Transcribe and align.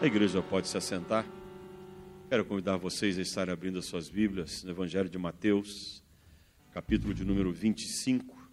A 0.00 0.06
igreja 0.06 0.40
pode 0.40 0.68
se 0.68 0.76
assentar. 0.76 1.26
Quero 2.28 2.44
convidar 2.44 2.76
vocês 2.76 3.18
a 3.18 3.22
estarem 3.22 3.52
abrindo 3.52 3.80
as 3.80 3.86
suas 3.86 4.08
Bíblias 4.08 4.62
no 4.62 4.70
Evangelho 4.70 5.10
de 5.10 5.18
Mateus, 5.18 6.04
capítulo 6.70 7.12
de 7.12 7.24
número 7.24 7.52
25. 7.52 8.48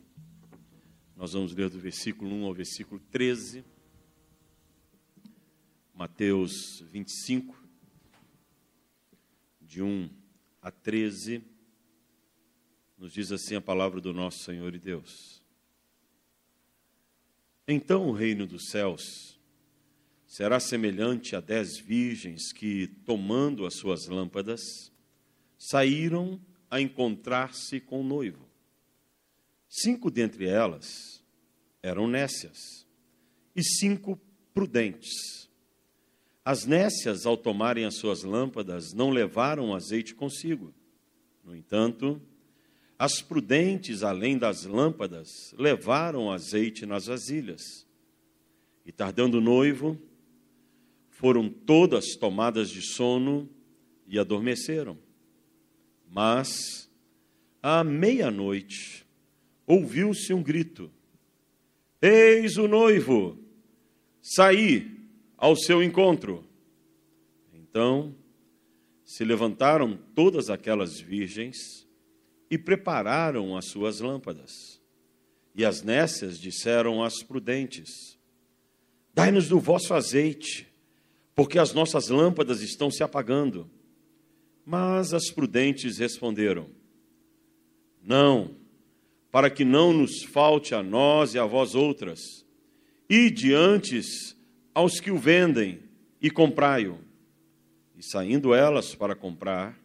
Nós 1.16 1.34
vamos 1.34 1.54
ler 1.54 1.70
do 1.70 1.78
versículo 1.78 2.34
1 2.34 2.46
ao 2.46 2.54
versículo 2.54 3.00
13. 3.12 3.64
Mateus 5.94 6.84
25, 6.92 7.56
de 9.62 9.84
1 9.84 10.10
a 10.64 10.72
13. 10.72 11.44
Nos 12.98 13.14
diz 13.14 13.32
assim 13.32 13.54
a 13.54 13.62
palavra 13.62 14.02
do 14.02 14.12
nosso 14.12 14.40
Senhor 14.40 14.74
e 14.74 14.80
Deus. 14.80 15.44
Então 17.68 18.08
o 18.08 18.14
reino 18.14 18.48
dos 18.48 18.70
céus 18.70 19.35
será 20.36 20.60
semelhante 20.60 21.34
a 21.34 21.40
dez 21.40 21.78
virgens 21.80 22.52
que, 22.52 22.88
tomando 23.06 23.66
as 23.66 23.76
suas 23.76 24.08
lâmpadas, 24.08 24.92
saíram 25.58 26.42
a 26.70 26.82
encontrar-se 26.82 27.80
com 27.80 28.02
o 28.02 28.04
noivo. 28.04 28.46
Cinco 29.70 30.12
dentre 30.12 30.46
elas 30.46 31.24
eram 31.82 32.06
nécias 32.06 32.86
e 33.56 33.64
cinco 33.64 34.20
prudentes. 34.54 35.50
As 36.44 36.66
nécias, 36.66 37.26
ao 37.26 37.38
tomarem 37.38 37.86
as 37.86 37.96
suas 37.96 38.24
lâmpadas, 38.24 38.92
não 38.92 39.12
levaram 39.12 39.74
azeite 39.74 40.14
consigo. 40.14 40.74
No 41.46 41.56
entanto, 41.56 42.22
as 43.00 43.22
prudentes, 43.22 44.04
além 44.04 44.38
das 44.38 44.66
lâmpadas, 44.66 45.30
levaram 45.58 46.30
azeite 46.30 46.86
nas 46.86 47.06
vasilhas. 47.06 47.88
E 48.86 48.92
tardando 48.92 49.38
o 49.38 49.42
noivo, 49.42 49.98
foram 51.26 51.50
todas 51.50 52.16
tomadas 52.16 52.70
de 52.70 52.84
sono 52.84 53.50
e 54.06 54.20
adormeceram. 54.20 54.96
Mas, 56.08 56.88
à 57.64 57.84
meia-noite, 57.84 59.04
ouviu-se 59.66 60.32
um 60.36 60.44
grito: 60.44 60.92
Eis 62.00 62.58
o 62.58 62.68
noivo, 62.68 63.40
saí 64.22 65.02
ao 65.36 65.56
seu 65.56 65.82
encontro. 65.82 66.48
Então 67.52 68.16
se 69.04 69.26
levantaram 69.26 69.98
todas 70.14 70.52
aquelas 70.52 71.00
virgens 71.00 71.88
e 72.52 72.56
prepararam 72.56 73.58
as 73.58 73.66
suas 73.66 74.00
lâmpadas. 74.00 74.80
E 75.56 75.66
as 75.66 75.82
nécias 75.82 76.40
disseram 76.40 77.04
às 77.04 77.24
prudentes: 77.24 78.16
Dai-nos 79.12 79.48
do 79.48 79.60
vosso 79.60 79.92
azeite 79.96 80.75
porque 81.36 81.60
as 81.60 81.74
nossas 81.74 82.08
lâmpadas 82.08 82.62
estão 82.62 82.90
se 82.90 83.04
apagando. 83.04 83.70
Mas 84.66 85.14
as 85.14 85.30
prudentes 85.30 86.00
responderam: 86.00 86.70
Não, 88.02 88.56
para 89.30 89.50
que 89.50 89.66
não 89.66 89.92
nos 89.92 90.24
falte 90.24 90.74
a 90.74 90.82
nós 90.82 91.36
e 91.36 91.40
a 91.40 91.46
vós 91.46 91.76
outras, 91.76 92.22
e 93.10 93.30
diante 93.30 94.00
aos 94.74 95.00
que 95.00 95.12
o 95.12 95.18
vendem 95.18 95.84
e 96.22 96.32
comprai-o. 96.32 96.98
E 97.98 98.04
saindo 98.04 98.54
elas 98.54 98.96
para 98.96 99.16
comprar, 99.16 99.80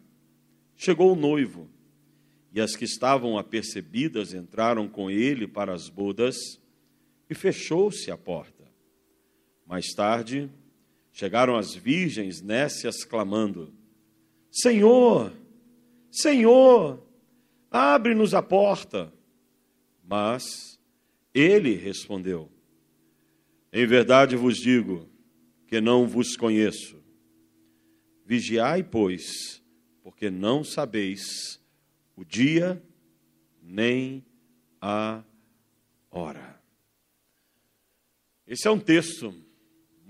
chegou 0.75 1.13
o 1.13 1.15
noivo, 1.15 1.69
e 2.53 2.59
as 2.59 2.75
que 2.75 2.85
estavam 2.85 3.37
apercebidas 3.37 4.33
entraram 4.33 4.87
com 4.87 5.11
ele 5.11 5.47
para 5.47 5.73
as 5.73 5.89
bodas, 5.89 6.35
e 7.29 7.35
fechou-se 7.35 8.09
a 8.09 8.17
porta. 8.17 8.67
Mais 9.65 9.93
tarde, 9.93 10.49
Chegaram 11.11 11.55
as 11.55 11.73
virgens 11.73 12.41
nécias 12.41 13.03
clamando: 13.03 13.73
Senhor, 14.51 15.33
Senhor, 16.09 17.05
abre-nos 17.69 18.33
a 18.33 18.41
porta. 18.41 19.13
Mas 20.03 20.79
ele 21.33 21.75
respondeu: 21.75 22.51
Em 23.71 23.85
verdade 23.85 24.35
vos 24.35 24.57
digo 24.57 25.09
que 25.67 25.79
não 25.79 26.07
vos 26.07 26.35
conheço. 26.35 27.01
Vigiai, 28.25 28.83
pois, 28.83 29.61
porque 30.03 30.29
não 30.29 30.63
sabeis 30.63 31.59
o 32.15 32.23
dia 32.23 32.81
nem 33.61 34.25
a 34.81 35.23
hora. 36.09 36.61
Esse 38.45 38.67
é 38.67 38.71
um 38.71 38.79
texto 38.79 39.33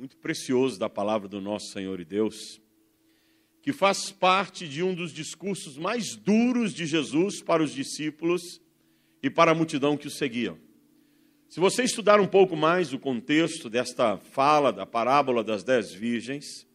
muito 0.02 0.18
precioso 0.18 0.80
da 0.80 0.90
palavra 0.90 1.28
do 1.28 1.40
nosso 1.40 1.68
Senhor 1.68 2.00
e 2.00 2.04
Deus, 2.04 2.60
que 3.62 3.72
faz 3.72 4.10
parte 4.10 4.68
de 4.68 4.82
um 4.82 4.96
dos 4.96 5.14
discursos 5.14 5.78
mais 5.78 6.16
duros 6.16 6.74
de 6.74 6.88
Jesus 6.88 7.40
para 7.40 7.62
os 7.62 7.72
discípulos 7.72 8.60
e 9.22 9.30
para 9.30 9.52
a 9.52 9.54
multidão 9.54 9.96
que 9.96 10.08
o 10.08 10.10
seguiam. 10.10 10.58
Se 11.48 11.60
você 11.60 11.84
estudar 11.84 12.20
um 12.20 12.26
pouco 12.26 12.56
mais 12.56 12.92
o 12.94 12.98
contexto 12.98 13.70
desta 13.70 14.18
fala, 14.18 14.74
da 14.74 14.88
parábola 14.88 15.44
das 15.44 15.64
dez 15.64 15.94
virgens, 15.94 16.66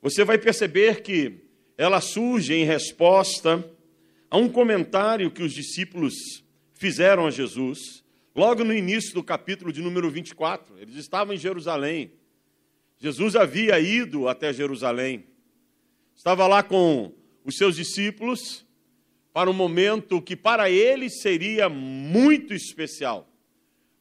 você 0.00 0.24
vai 0.24 0.38
perceber 0.38 1.02
que 1.02 1.40
ela 1.76 2.00
surge 2.00 2.54
em 2.54 2.64
resposta 2.64 3.68
a 4.30 4.36
um 4.36 4.48
comentário 4.48 5.32
que 5.32 5.42
os 5.42 5.52
discípulos 5.52 6.14
fizeram 6.74 7.26
a 7.26 7.30
Jesus, 7.32 8.04
logo 8.36 8.62
no 8.62 8.72
início 8.72 9.12
do 9.14 9.24
capítulo 9.24 9.72
de 9.72 9.82
número 9.82 10.08
24. 10.08 10.78
Eles 10.78 10.94
estavam 10.94 11.34
em 11.34 11.38
Jerusalém 11.38 12.12
Jesus 12.98 13.36
havia 13.36 13.78
ido 13.78 14.26
até 14.28 14.52
Jerusalém, 14.52 15.26
estava 16.14 16.46
lá 16.46 16.62
com 16.62 17.12
os 17.44 17.56
seus 17.56 17.76
discípulos 17.76 18.66
para 19.32 19.50
um 19.50 19.52
momento 19.52 20.22
que 20.22 20.34
para 20.34 20.70
eles 20.70 21.20
seria 21.20 21.68
muito 21.68 22.54
especial. 22.54 23.28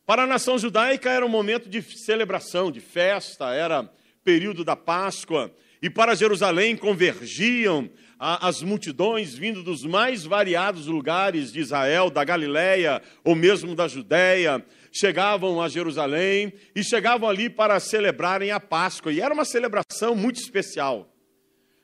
Para 0.05 0.23
a 0.23 0.27
nação 0.27 0.57
judaica 0.57 1.09
era 1.09 1.25
um 1.25 1.29
momento 1.29 1.67
de 1.67 1.81
celebração, 1.81 2.71
de 2.71 2.79
festa, 2.79 3.53
era 3.53 3.91
período 4.23 4.63
da 4.63 4.75
Páscoa, 4.75 5.53
e 5.81 5.89
para 5.89 6.15
Jerusalém 6.15 6.77
convergiam 6.77 7.89
as 8.17 8.61
multidões 8.61 9.35
vindo 9.35 9.61
dos 9.61 9.83
mais 9.83 10.23
variados 10.23 10.87
lugares 10.87 11.51
de 11.51 11.59
Israel, 11.59 12.09
da 12.09 12.23
Galiléia 12.23 13.01
ou 13.23 13.35
mesmo 13.35 13.75
da 13.75 13.87
Judéia, 13.87 14.65
chegavam 14.95 15.61
a 15.61 15.67
Jerusalém 15.67 16.53
e 16.73 16.81
chegavam 16.81 17.27
ali 17.27 17.49
para 17.49 17.79
celebrarem 17.79 18.51
a 18.51 18.59
Páscoa. 18.59 19.11
E 19.11 19.19
era 19.19 19.33
uma 19.33 19.43
celebração 19.43 20.15
muito 20.15 20.39
especial. 20.39 21.13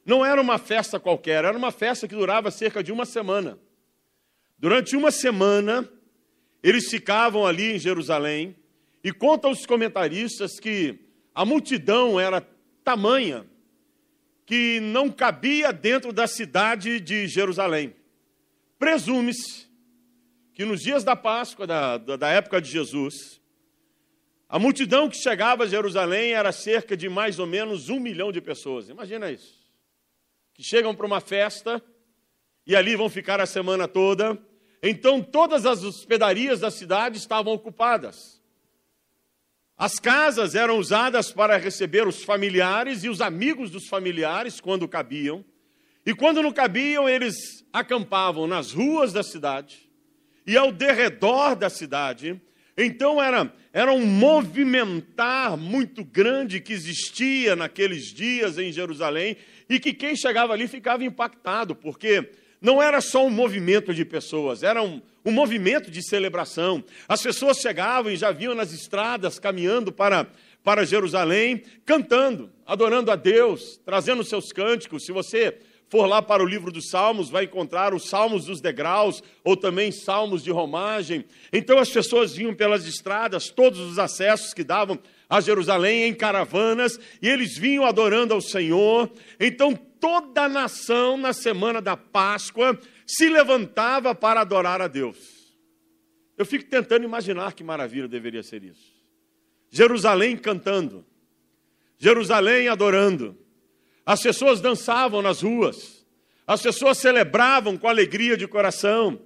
Não 0.05 0.25
era 0.25 0.41
uma 0.41 0.57
festa 0.57 0.99
qualquer, 0.99 1.43
era 1.43 1.57
uma 1.57 1.71
festa 1.71 2.07
que 2.07 2.15
durava 2.15 2.49
cerca 2.49 2.81
de 2.81 2.91
uma 2.91 3.05
semana. 3.05 3.59
Durante 4.57 4.95
uma 4.95 5.11
semana, 5.11 5.87
eles 6.63 6.89
ficavam 6.89 7.45
ali 7.45 7.75
em 7.75 7.79
Jerusalém 7.79 8.55
e 9.03 9.11
contam 9.11 9.51
os 9.51 9.65
comentaristas 9.65 10.59
que 10.59 10.99
a 11.35 11.43
multidão 11.43 12.19
era 12.19 12.47
tamanha 12.83 13.45
que 14.45 14.79
não 14.81 15.09
cabia 15.09 15.71
dentro 15.71 16.11
da 16.11 16.27
cidade 16.27 16.99
de 16.99 17.27
Jerusalém. 17.27 17.95
Presume-se 18.77 19.70
que 20.61 20.65
nos 20.65 20.83
dias 20.83 21.03
da 21.03 21.15
Páscoa, 21.15 21.65
da, 21.65 21.97
da, 21.97 22.29
época 22.29 22.61
de 22.61 22.69
Jesus, 22.69 23.41
a 24.47 24.59
multidão 24.59 25.09
que 25.09 25.17
chegava 25.17 25.63
a 25.63 25.67
Jerusalém 25.67 26.33
era 26.33 26.51
cerca 26.51 26.95
de 26.95 27.09
mais 27.09 27.39
ou 27.39 27.47
menos 27.47 27.89
um 27.89 27.99
milhão 27.99 28.31
de 28.31 28.39
pessoas. 28.39 28.87
Imagina 28.87 29.31
isso. 29.31 29.59
Que 30.53 30.61
chegam 30.61 30.93
para 30.93 31.07
uma 31.07 31.19
festa 31.19 31.83
e 32.63 32.75
ali 32.75 32.95
vão 32.95 33.09
ficar 33.09 33.41
a 33.41 33.47
semana 33.47 33.87
toda. 33.87 34.37
Então 34.83 35.19
todas 35.19 35.65
as 35.65 35.83
hospedarias 35.83 36.59
da 36.59 36.69
cidade 36.69 37.17
estavam 37.17 37.53
ocupadas. 37.53 38.39
As 39.75 39.97
casas 39.97 40.53
eram 40.53 40.77
usadas 40.77 41.31
para 41.31 41.57
receber 41.57 42.07
os 42.07 42.23
familiares 42.23 43.03
e 43.03 43.09
os 43.09 43.19
amigos 43.19 43.71
dos 43.71 43.87
familiares 43.87 44.61
quando 44.61 44.87
cabiam. 44.87 45.43
E 46.05 46.13
quando 46.13 46.43
não 46.43 46.51
cabiam, 46.51 47.09
eles 47.09 47.65
acampavam 47.73 48.45
nas 48.45 48.71
ruas 48.71 49.11
da 49.11 49.23
cidade 49.23 49.89
e 50.45 50.57
ao 50.57 50.71
derredor 50.71 51.55
da 51.55 51.69
cidade. 51.69 52.39
Então 52.77 53.21
era, 53.21 53.53
era 53.73 53.91
um 53.91 54.05
movimentar 54.05 55.57
muito 55.57 56.03
grande 56.03 56.59
que 56.59 56.73
existia 56.73 57.55
naqueles 57.55 58.13
dias 58.13 58.57
em 58.57 58.71
Jerusalém 58.71 59.37
e 59.69 59.79
que 59.79 59.93
quem 59.93 60.15
chegava 60.15 60.53
ali 60.53 60.67
ficava 60.67 61.03
impactado, 61.03 61.75
porque 61.75 62.31
não 62.61 62.81
era 62.81 63.01
só 63.01 63.25
um 63.25 63.29
movimento 63.29 63.93
de 63.93 64.05
pessoas, 64.05 64.63
era 64.63 64.81
um, 64.81 65.01
um 65.25 65.31
movimento 65.31 65.89
de 65.89 66.01
celebração. 66.07 66.83
As 67.07 67.21
pessoas 67.21 67.57
chegavam 67.57 68.11
e 68.11 68.15
já 68.15 68.31
vinham 68.31 68.53
nas 68.55 68.71
estradas 68.71 69.39
caminhando 69.39 69.91
para, 69.91 70.27
para 70.63 70.85
Jerusalém, 70.85 71.63
cantando, 71.85 72.51
adorando 72.65 73.11
a 73.11 73.15
Deus, 73.15 73.79
trazendo 73.83 74.23
seus 74.23 74.51
cânticos. 74.51 75.05
Se 75.05 75.11
você 75.11 75.57
for 75.91 76.05
lá 76.05 76.21
para 76.21 76.41
o 76.41 76.45
livro 76.45 76.71
dos 76.71 76.89
Salmos, 76.89 77.29
vai 77.29 77.43
encontrar 77.43 77.93
os 77.93 78.07
Salmos 78.07 78.45
dos 78.45 78.61
degraus, 78.61 79.21
ou 79.43 79.57
também 79.57 79.91
Salmos 79.91 80.41
de 80.41 80.49
romagem. 80.49 81.25
Então 81.51 81.77
as 81.77 81.89
pessoas 81.89 82.33
vinham 82.33 82.55
pelas 82.55 82.87
estradas, 82.87 83.49
todos 83.49 83.77
os 83.77 83.99
acessos 83.99 84.53
que 84.53 84.63
davam 84.63 84.97
a 85.29 85.41
Jerusalém 85.41 86.03
em 86.03 86.13
caravanas 86.13 86.97
e 87.21 87.27
eles 87.27 87.57
vinham 87.57 87.85
adorando 87.85 88.33
ao 88.33 88.39
Senhor. 88.39 89.11
Então 89.37 89.75
toda 89.75 90.43
a 90.43 90.49
nação, 90.49 91.17
na 91.17 91.33
semana 91.33 91.81
da 91.81 91.97
Páscoa, 91.97 92.79
se 93.05 93.27
levantava 93.27 94.15
para 94.15 94.39
adorar 94.39 94.81
a 94.81 94.87
Deus. 94.87 95.17
Eu 96.37 96.45
fico 96.45 96.69
tentando 96.69 97.03
imaginar 97.03 97.51
que 97.51 97.65
maravilha 97.65 98.07
deveria 98.07 98.43
ser 98.43 98.63
isso. 98.63 98.93
Jerusalém 99.69 100.37
cantando, 100.37 101.05
Jerusalém 101.97 102.69
adorando, 102.69 103.37
as 104.05 104.21
pessoas 104.21 104.61
dançavam 104.61 105.21
nas 105.21 105.41
ruas, 105.41 106.05
as 106.45 106.61
pessoas 106.61 106.97
celebravam 106.97 107.77
com 107.77 107.87
alegria 107.87 108.35
de 108.35 108.47
coração, 108.47 109.21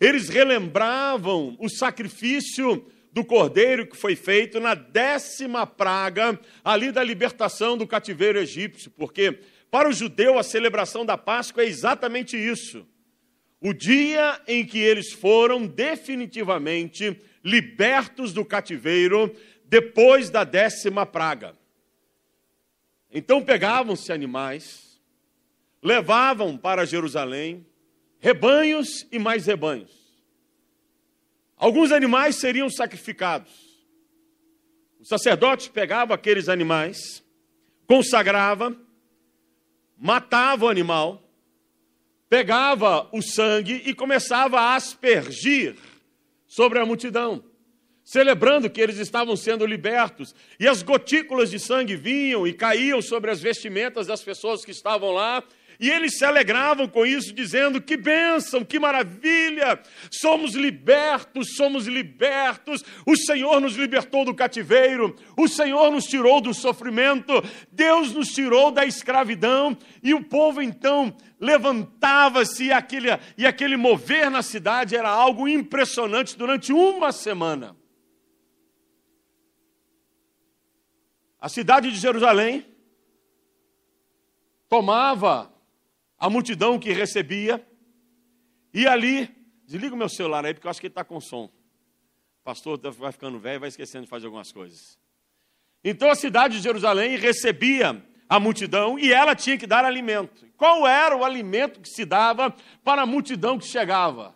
eles 0.00 0.28
relembravam 0.28 1.56
o 1.58 1.68
sacrifício 1.68 2.84
do 3.12 3.24
cordeiro 3.24 3.86
que 3.86 3.96
foi 3.96 4.16
feito 4.16 4.58
na 4.58 4.74
décima 4.74 5.66
praga 5.66 6.38
ali 6.64 6.90
da 6.90 7.02
libertação 7.02 7.76
do 7.76 7.86
cativeiro 7.86 8.38
egípcio, 8.38 8.90
porque 8.90 9.38
para 9.70 9.88
o 9.88 9.92
judeu 9.92 10.38
a 10.38 10.42
celebração 10.42 11.06
da 11.06 11.16
Páscoa 11.16 11.62
é 11.62 11.66
exatamente 11.66 12.36
isso. 12.36 12.86
O 13.60 13.72
dia 13.72 14.40
em 14.46 14.64
que 14.66 14.78
eles 14.78 15.12
foram 15.12 15.66
definitivamente 15.66 17.18
libertos 17.42 18.32
do 18.32 18.44
cativeiro 18.44 19.34
depois 19.64 20.28
da 20.28 20.44
décima 20.44 21.06
praga. 21.06 21.54
Então 23.16 23.40
pegavam-se 23.40 24.12
animais, 24.12 25.00
levavam 25.80 26.58
para 26.58 26.84
Jerusalém 26.84 27.64
rebanhos 28.18 29.06
e 29.12 29.20
mais 29.20 29.46
rebanhos. 29.46 29.92
Alguns 31.56 31.92
animais 31.92 32.34
seriam 32.34 32.68
sacrificados. 32.68 33.52
O 34.98 35.04
sacerdote 35.04 35.70
pegava 35.70 36.12
aqueles 36.12 36.48
animais, 36.48 37.22
consagrava, 37.86 38.76
matava 39.96 40.64
o 40.64 40.68
animal, 40.68 41.22
pegava 42.28 43.08
o 43.12 43.22
sangue 43.22 43.80
e 43.86 43.94
começava 43.94 44.58
a 44.58 44.74
aspergir 44.74 45.76
sobre 46.48 46.80
a 46.80 46.86
multidão 46.86 47.44
celebrando 48.04 48.68
que 48.68 48.80
eles 48.80 48.98
estavam 48.98 49.34
sendo 49.34 49.64
libertos, 49.64 50.34
e 50.60 50.68
as 50.68 50.82
gotículas 50.82 51.50
de 51.50 51.58
sangue 51.58 51.96
vinham 51.96 52.46
e 52.46 52.52
caíam 52.52 53.00
sobre 53.00 53.30
as 53.30 53.40
vestimentas 53.40 54.06
das 54.06 54.22
pessoas 54.22 54.64
que 54.64 54.70
estavam 54.70 55.10
lá, 55.10 55.42
e 55.80 55.90
eles 55.90 56.18
se 56.18 56.24
alegravam 56.24 56.86
com 56.86 57.04
isso, 57.04 57.32
dizendo: 57.32 57.80
Que 57.80 57.96
bênção, 57.96 58.64
que 58.64 58.78
maravilha, 58.78 59.80
somos 60.10 60.54
libertos, 60.54 61.56
somos 61.56 61.86
libertos. 61.86 62.84
O 63.04 63.16
Senhor 63.16 63.60
nos 63.60 63.74
libertou 63.74 64.24
do 64.24 64.34
cativeiro, 64.34 65.16
o 65.36 65.48
Senhor 65.48 65.90
nos 65.90 66.04
tirou 66.04 66.40
do 66.40 66.54
sofrimento, 66.54 67.32
Deus 67.72 68.12
nos 68.12 68.28
tirou 68.28 68.70
da 68.70 68.84
escravidão. 68.84 69.76
E 70.02 70.14
o 70.14 70.22
povo 70.22 70.62
então 70.62 71.16
levantava-se, 71.40 72.66
e 72.66 72.72
aquele, 72.72 73.08
e 73.36 73.46
aquele 73.46 73.76
mover 73.76 74.30
na 74.30 74.42
cidade 74.42 74.94
era 74.94 75.08
algo 75.08 75.48
impressionante 75.48 76.38
durante 76.38 76.72
uma 76.72 77.10
semana. 77.10 77.76
A 81.44 81.48
cidade 81.50 81.90
de 81.90 81.98
Jerusalém 81.98 82.66
tomava 84.66 85.52
a 86.18 86.30
multidão 86.30 86.78
que 86.78 86.90
recebia, 86.90 87.62
e 88.72 88.86
ali, 88.86 89.28
desliga 89.66 89.94
o 89.94 89.98
meu 89.98 90.08
celular 90.08 90.46
aí, 90.46 90.54
porque 90.54 90.66
eu 90.66 90.70
acho 90.70 90.80
que 90.80 90.86
ele 90.86 90.92
está 90.92 91.04
com 91.04 91.20
som. 91.20 91.44
O 91.44 92.44
pastor 92.44 92.80
vai 92.92 93.12
ficando 93.12 93.38
velho, 93.38 93.60
vai 93.60 93.68
esquecendo 93.68 94.04
de 94.04 94.08
fazer 94.08 94.24
algumas 94.24 94.50
coisas. 94.52 94.98
Então 95.84 96.10
a 96.10 96.14
cidade 96.14 96.56
de 96.56 96.62
Jerusalém 96.62 97.18
recebia 97.18 98.02
a 98.26 98.40
multidão 98.40 98.98
e 98.98 99.12
ela 99.12 99.36
tinha 99.36 99.58
que 99.58 99.66
dar 99.66 99.84
alimento. 99.84 100.50
Qual 100.56 100.86
era 100.86 101.14
o 101.14 101.26
alimento 101.26 101.78
que 101.78 101.90
se 101.90 102.06
dava 102.06 102.56
para 102.82 103.02
a 103.02 103.06
multidão 103.06 103.58
que 103.58 103.66
chegava? 103.66 104.34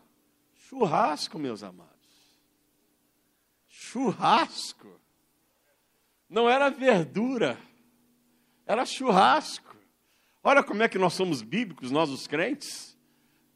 Churrasco, 0.68 1.38
meus 1.38 1.62
amados. 1.62 1.88
Churrasco. 3.66 4.97
Não 6.28 6.48
era 6.48 6.68
verdura, 6.68 7.58
era 8.66 8.84
churrasco. 8.84 9.76
Olha 10.42 10.62
como 10.62 10.82
é 10.82 10.88
que 10.88 10.98
nós 10.98 11.14
somos 11.14 11.42
bíblicos, 11.42 11.90
nós 11.90 12.10
os 12.10 12.26
crentes. 12.26 12.96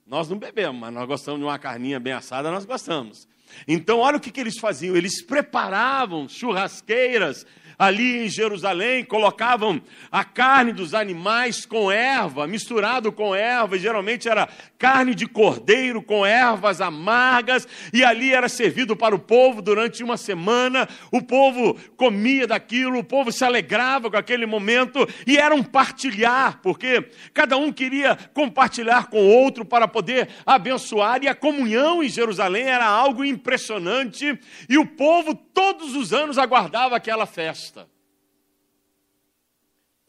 Nós 0.07 0.29
não 0.29 0.39
bebemos, 0.39 0.81
mas 0.81 0.93
nós 0.93 1.07
gostamos 1.07 1.41
de 1.41 1.47
uma 1.47 1.59
carninha 1.59 2.01
bem 2.01 2.13
assada, 2.13 2.51
nós 2.51 2.65
gostamos. 2.65 3.29
Então, 3.69 3.99
olha 3.99 4.17
o 4.17 4.21
que, 4.21 4.31
que 4.31 4.41
eles 4.41 4.59
faziam: 4.59 4.97
eles 4.97 5.23
preparavam 5.25 6.29
churrasqueiras 6.29 7.47
ali 7.83 8.27
em 8.27 8.29
Jerusalém, 8.29 9.05
colocavam 9.05 9.83
a 10.09 10.23
carne 10.23 10.73
dos 10.73 10.95
animais 10.95 11.67
com 11.67 11.91
erva, 11.91 12.47
misturado 12.47 13.11
com 13.11 13.35
erva, 13.35 13.77
e 13.77 13.81
geralmente 13.81 14.29
era 14.29 14.49
carne 14.79 15.17
de 15.17 15.27
cordeiro 15.27 16.01
com 16.01 16.25
ervas 16.25 16.81
amargas, 16.81 17.67
e 17.93 18.05
ali 18.05 18.33
era 18.33 18.49
servido 18.49 18.95
para 18.95 19.17
o 19.17 19.19
povo 19.19 19.61
durante 19.61 20.05
uma 20.05 20.17
semana. 20.17 20.89
O 21.11 21.21
povo 21.21 21.77
comia 21.97 22.47
daquilo, 22.47 23.01
o 23.01 23.05
povo 23.05 23.33
se 23.33 23.45
alegrava 23.45 24.09
com 24.09 24.17
aquele 24.17 24.47
momento, 24.47 25.05
e 25.27 25.37
era 25.37 25.53
um 25.53 25.65
partilhar, 25.65 26.61
porque 26.63 27.11
cada 27.35 27.57
um 27.57 27.73
queria 27.73 28.17
compartilhar 28.33 29.09
com 29.09 29.21
o 29.21 29.29
outro 29.29 29.65
para 29.65 29.89
poder 29.89 30.29
abençoar, 30.47 31.25
e 31.25 31.27
a 31.27 31.35
comunhão 31.35 32.01
em 32.01 32.09
Jerusalém 32.09 32.63
era 32.63 32.87
algo 32.87 33.25
impressionante, 33.25 34.39
e 34.69 34.79
o 34.79 34.87
povo 34.87 35.35
todos 35.35 35.97
os 35.97 36.13
anos 36.13 36.39
aguardava 36.39 36.95
aquela 36.95 37.27
festa. 37.27 37.72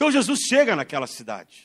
Então 0.03 0.11
Jesus 0.11 0.41
chega 0.41 0.75
naquela 0.75 1.07
cidade. 1.07 1.63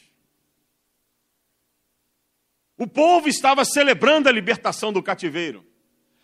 O 2.77 2.87
povo 2.87 3.29
estava 3.29 3.65
celebrando 3.65 4.29
a 4.29 4.33
libertação 4.33 4.93
do 4.93 5.03
cativeiro. 5.03 5.67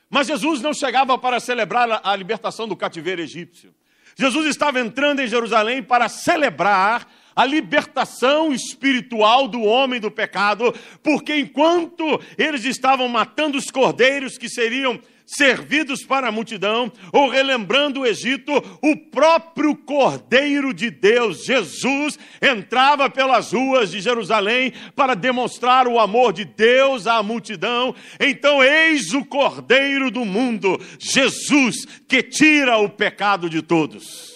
Mas 0.09 0.29
Jesus 0.29 0.61
não 0.61 0.73
chegava 0.73 1.19
para 1.19 1.41
celebrar 1.41 2.01
a 2.05 2.15
libertação 2.15 2.69
do 2.69 2.77
cativeiro 2.77 3.21
egípcio. 3.21 3.75
Jesus 4.17 4.47
estava 4.47 4.79
entrando 4.79 5.23
em 5.23 5.27
Jerusalém 5.27 5.83
para 5.83 6.09
celebrar 6.09 7.13
a 7.35 7.45
libertação 7.45 8.55
espiritual 8.55 9.49
do 9.49 9.63
homem 9.63 9.99
do 10.01 10.09
pecado, 10.09 10.73
porque 11.03 11.35
enquanto 11.35 12.23
eles 12.39 12.65
estavam 12.65 13.09
matando 13.09 13.59
os 13.59 13.73
cordeiros 13.73 14.39
que 14.39 14.49
seriam 14.49 15.01
servidos 15.27 16.05
para 16.05 16.29
a 16.29 16.33
multidão, 16.33 16.93
ou 17.13 17.29
relembrando 17.29 18.01
o 18.01 18.07
Egito, 18.07 18.53
o 18.83 18.97
próprio 18.97 19.75
Cordeiro 19.77 20.75
de 20.75 20.91
Deus, 20.91 21.45
Jesus, 21.45 22.19
entrava 22.41 23.09
pelas 23.09 23.53
ruas 23.53 23.91
de 23.91 24.01
Jerusalém 24.01 24.73
para 24.95 25.15
demonstrar 25.15 25.89
o 25.89 25.99
amor 25.99 26.33
de 26.33 26.45
Deus 26.45 27.07
à 27.07 27.23
multidão. 27.23 27.95
Então, 28.21 28.63
eis 28.63 29.13
o 29.13 29.25
Cordeiro 29.25 30.11
do 30.11 30.25
mundo, 30.25 30.79
Jesus, 30.99 31.85
que 32.07 32.23
tira 32.23 32.77
o 32.79 32.89
pecado 32.89 33.49
de 33.49 33.63
todos. 33.63 34.35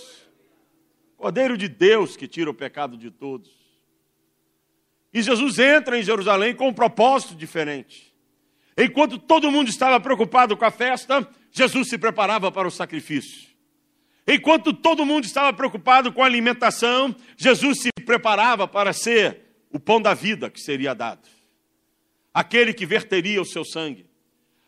Cordeiro 1.17 1.59
de 1.59 1.69
Deus 1.69 2.17
que 2.17 2.29
tira 2.29 2.49
o 2.49 2.55
pecado 2.55 2.97
de 2.97 3.11
todos. 3.11 3.51
E 5.13 5.21
Jesus 5.21 5.59
entra 5.59 5.99
em 5.99 6.03
Jerusalém 6.03 6.55
com 6.55 6.69
um 6.69 6.73
propósito 6.73 7.35
diferente. 7.35 8.08
Enquanto 8.79 9.19
todo 9.19 9.51
mundo 9.51 9.69
estava 9.69 9.99
preocupado 9.99 10.57
com 10.57 10.65
a 10.65 10.71
festa, 10.71 11.29
Jesus 11.51 11.89
se 11.89 11.99
preparava 11.99 12.53
para 12.53 12.69
o 12.69 12.71
sacrifício. 12.71 13.49
Enquanto 14.25 14.73
todo 14.73 15.05
mundo 15.05 15.25
estava 15.25 15.53
preocupado 15.53 16.13
com 16.13 16.23
a 16.23 16.27
alimentação, 16.27 17.17
Jesus 17.37 17.81
se 17.81 17.89
preparava 18.07 18.69
para 18.69 18.93
ser 18.93 19.41
o 19.73 19.81
pão 19.81 20.01
da 20.01 20.15
vida 20.15 20.49
que 20.49 20.61
seria 20.61 20.95
dado. 20.95 21.27
Aquele 22.33 22.73
que 22.73 22.87
verteria 22.87 23.43
o 23.43 23.45
seu 23.45 23.65
sangue, 23.65 24.07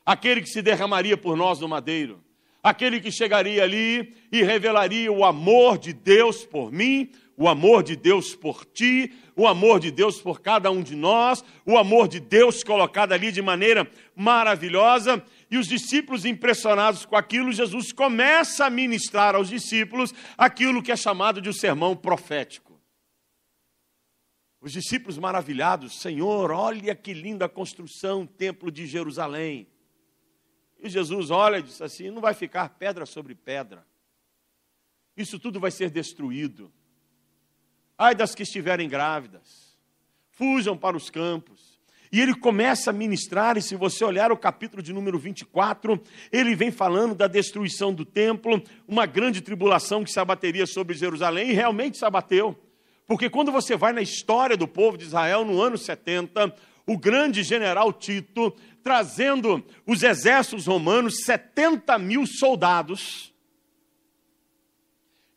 aquele 0.05 0.41
que 0.41 0.49
se 0.49 0.61
derramaria 0.61 1.17
por 1.17 1.37
nós 1.37 1.61
no 1.61 1.69
madeiro, 1.69 2.21
aquele 2.61 3.01
que 3.01 3.13
chegaria 3.13 3.63
ali 3.63 4.13
e 4.33 4.43
revelaria 4.43 5.13
o 5.13 5.25
amor 5.25 5.79
de 5.79 5.93
Deus 5.93 6.45
por 6.45 6.73
mim, 6.73 7.13
o 7.41 7.49
amor 7.49 7.83
de 7.83 7.97
Deus 7.97 8.37
por 8.37 8.67
ti, 8.67 9.15
o 9.35 9.47
amor 9.47 9.81
de 9.81 9.91
Deus 9.91 10.21
por 10.21 10.43
cada 10.43 10.71
um 10.71 10.83
de 10.83 10.95
nós, 10.95 11.43
o 11.65 11.79
amor 11.79 12.07
de 12.07 12.21
Deus 12.21 12.63
colocado 12.63 13.13
ali 13.13 13.33
de 13.33 13.41
maneira 13.41 13.91
maravilhosa. 14.15 15.25
E 15.51 15.57
os 15.57 15.67
discípulos, 15.67 16.27
impressionados 16.27 17.07
com 17.07 17.17
aquilo, 17.17 17.51
Jesus 17.51 17.93
começa 17.93 18.67
a 18.67 18.71
ministrar 18.71 19.35
aos 19.35 19.49
discípulos 19.49 20.13
aquilo 20.37 20.83
que 20.83 20.93
é 20.93 20.97
chamado 20.97 21.41
de 21.41 21.49
um 21.49 21.53
sermão 21.55 21.97
profético. 21.97 22.79
Os 24.61 24.73
discípulos 24.73 25.17
maravilhados, 25.17 25.99
Senhor, 25.99 26.51
olha 26.51 26.95
que 26.95 27.15
linda 27.15 27.49
construção, 27.49 28.27
templo 28.27 28.71
de 28.71 28.87
Jerusalém. 28.87 29.67
E 30.79 30.91
Jesus 30.91 31.31
olha 31.31 31.57
e 31.57 31.63
diz 31.63 31.81
assim: 31.81 32.11
não 32.11 32.21
vai 32.21 32.35
ficar 32.35 32.69
pedra 32.69 33.07
sobre 33.07 33.35
pedra. 33.35 33.83
Isso 35.17 35.39
tudo 35.39 35.59
vai 35.59 35.71
ser 35.71 35.89
destruído. 35.89 36.71
Ai 38.03 38.15
das 38.15 38.35
que 38.35 38.45
estiverem 38.45 38.89
grávidas, 38.89 39.77
fujam 40.31 40.75
para 40.75 40.97
os 40.97 41.11
campos. 41.11 41.79
E 42.11 42.19
ele 42.19 42.35
começa 42.35 42.89
a 42.89 42.95
ministrar, 42.95 43.59
e 43.59 43.63
se 43.63 43.77
você 43.77 44.03
olhar 44.03 44.33
o 44.33 44.39
capítulo 44.39 44.83
de 44.83 44.91
número 44.91 45.19
24, 45.19 46.03
ele 46.33 46.55
vem 46.55 46.71
falando 46.71 47.15
da 47.15 47.27
destruição 47.27 47.93
do 47.93 48.07
templo, 48.07 48.63
uma 48.89 49.05
grande 49.05 49.43
tribulação 49.43 50.03
que 50.03 50.11
se 50.11 50.19
abateria 50.19 50.67
sobre 50.67 50.97
Jerusalém, 50.97 51.51
e 51.51 51.53
realmente 51.53 51.99
se 51.99 52.05
abateu. 52.07 52.59
Porque 53.07 53.29
quando 53.29 53.53
você 53.53 53.77
vai 53.77 53.93
na 53.93 54.01
história 54.01 54.57
do 54.57 54.67
povo 54.67 54.97
de 54.97 55.05
Israel, 55.05 55.45
no 55.45 55.61
ano 55.61 55.77
70, 55.77 56.57
o 56.87 56.97
grande 56.97 57.43
general 57.43 57.93
Tito, 57.93 58.57
trazendo 58.83 59.63
os 59.87 60.03
exércitos 60.03 60.67
romanos, 60.67 61.23
70 61.27 61.99
mil 61.99 62.27
soldados, 62.27 63.31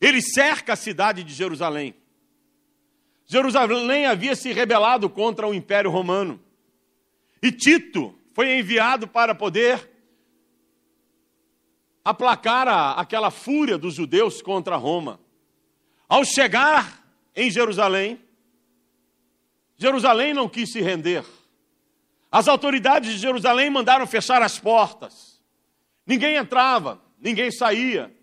ele 0.00 0.22
cerca 0.22 0.72
a 0.72 0.76
cidade 0.76 1.22
de 1.22 1.34
Jerusalém. 1.34 1.94
Jerusalém 3.26 4.06
havia 4.06 4.36
se 4.36 4.52
rebelado 4.52 5.08
contra 5.08 5.46
o 5.46 5.54
Império 5.54 5.90
Romano. 5.90 6.40
E 7.42 7.50
Tito 7.50 8.18
foi 8.32 8.58
enviado 8.58 9.08
para 9.08 9.34
poder 9.34 9.90
aplacar 12.04 12.68
a, 12.68 12.92
aquela 12.92 13.30
fúria 13.30 13.78
dos 13.78 13.94
judeus 13.94 14.42
contra 14.42 14.76
Roma. 14.76 15.18
Ao 16.08 16.24
chegar 16.24 17.02
em 17.34 17.50
Jerusalém, 17.50 18.20
Jerusalém 19.76 20.34
não 20.34 20.48
quis 20.48 20.70
se 20.70 20.80
render. 20.80 21.24
As 22.30 22.46
autoridades 22.46 23.12
de 23.12 23.18
Jerusalém 23.18 23.70
mandaram 23.70 24.06
fechar 24.06 24.42
as 24.42 24.58
portas. 24.58 25.40
Ninguém 26.06 26.36
entrava, 26.36 27.00
ninguém 27.18 27.50
saía. 27.50 28.14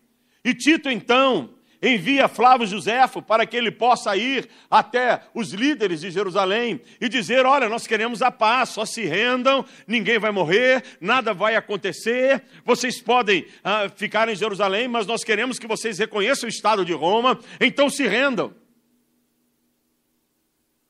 E 0.44 0.54
Tito 0.54 0.90
então 0.90 1.56
envia 1.82 2.28
Flávio 2.28 2.68
Josefo 2.68 3.22
para 3.22 3.46
que 3.46 3.58
ele 3.58 3.72
possa 3.72 4.16
ir 4.16 4.48
até 4.70 5.24
os 5.34 5.52
líderes 5.52 6.02
de 6.02 6.12
Jerusalém 6.12 6.80
e 7.00 7.10
dizer: 7.10 7.46
Olha, 7.46 7.68
nós 7.68 7.88
queremos 7.88 8.22
a 8.22 8.30
paz, 8.30 8.70
só 8.70 8.86
se 8.86 9.04
rendam, 9.06 9.66
ninguém 9.88 10.20
vai 10.20 10.32
morrer, 10.32 10.84
nada 11.02 11.34
vai 11.34 11.56
acontecer, 11.56 12.44
vocês 12.64 13.02
podem 13.02 13.46
ah, 13.64 13.90
ficar 13.96 14.30
em 14.30 14.36
Jerusalém, 14.36 14.88
mas 14.88 15.08
nós 15.08 15.24
queremos 15.24 15.58
que 15.58 15.68
vocês 15.68 15.98
reconheçam 15.98 16.48
o 16.48 16.52
Estado 16.52 16.86
de 16.86 16.94
Roma, 16.94 17.40
então 17.60 17.90
se 17.90 18.08
rendam. 18.08 18.54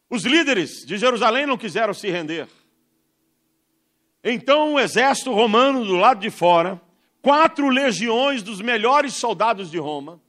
Os 0.10 0.26
líderes 0.26 0.86
de 0.86 0.98
Jerusalém 0.98 1.46
não 1.46 1.58
quiseram 1.58 1.94
se 1.94 2.10
render. 2.10 2.48
Então 4.22 4.74
o 4.74 4.80
exército 4.80 5.32
romano 5.32 5.86
do 5.86 5.96
lado 5.96 6.20
de 6.20 6.30
fora, 6.30 6.80
quatro 7.22 7.70
legiões 7.70 8.44
dos 8.44 8.62
melhores 8.62 9.14
soldados 9.14 9.72
de 9.72 9.78
Roma, 9.78 10.20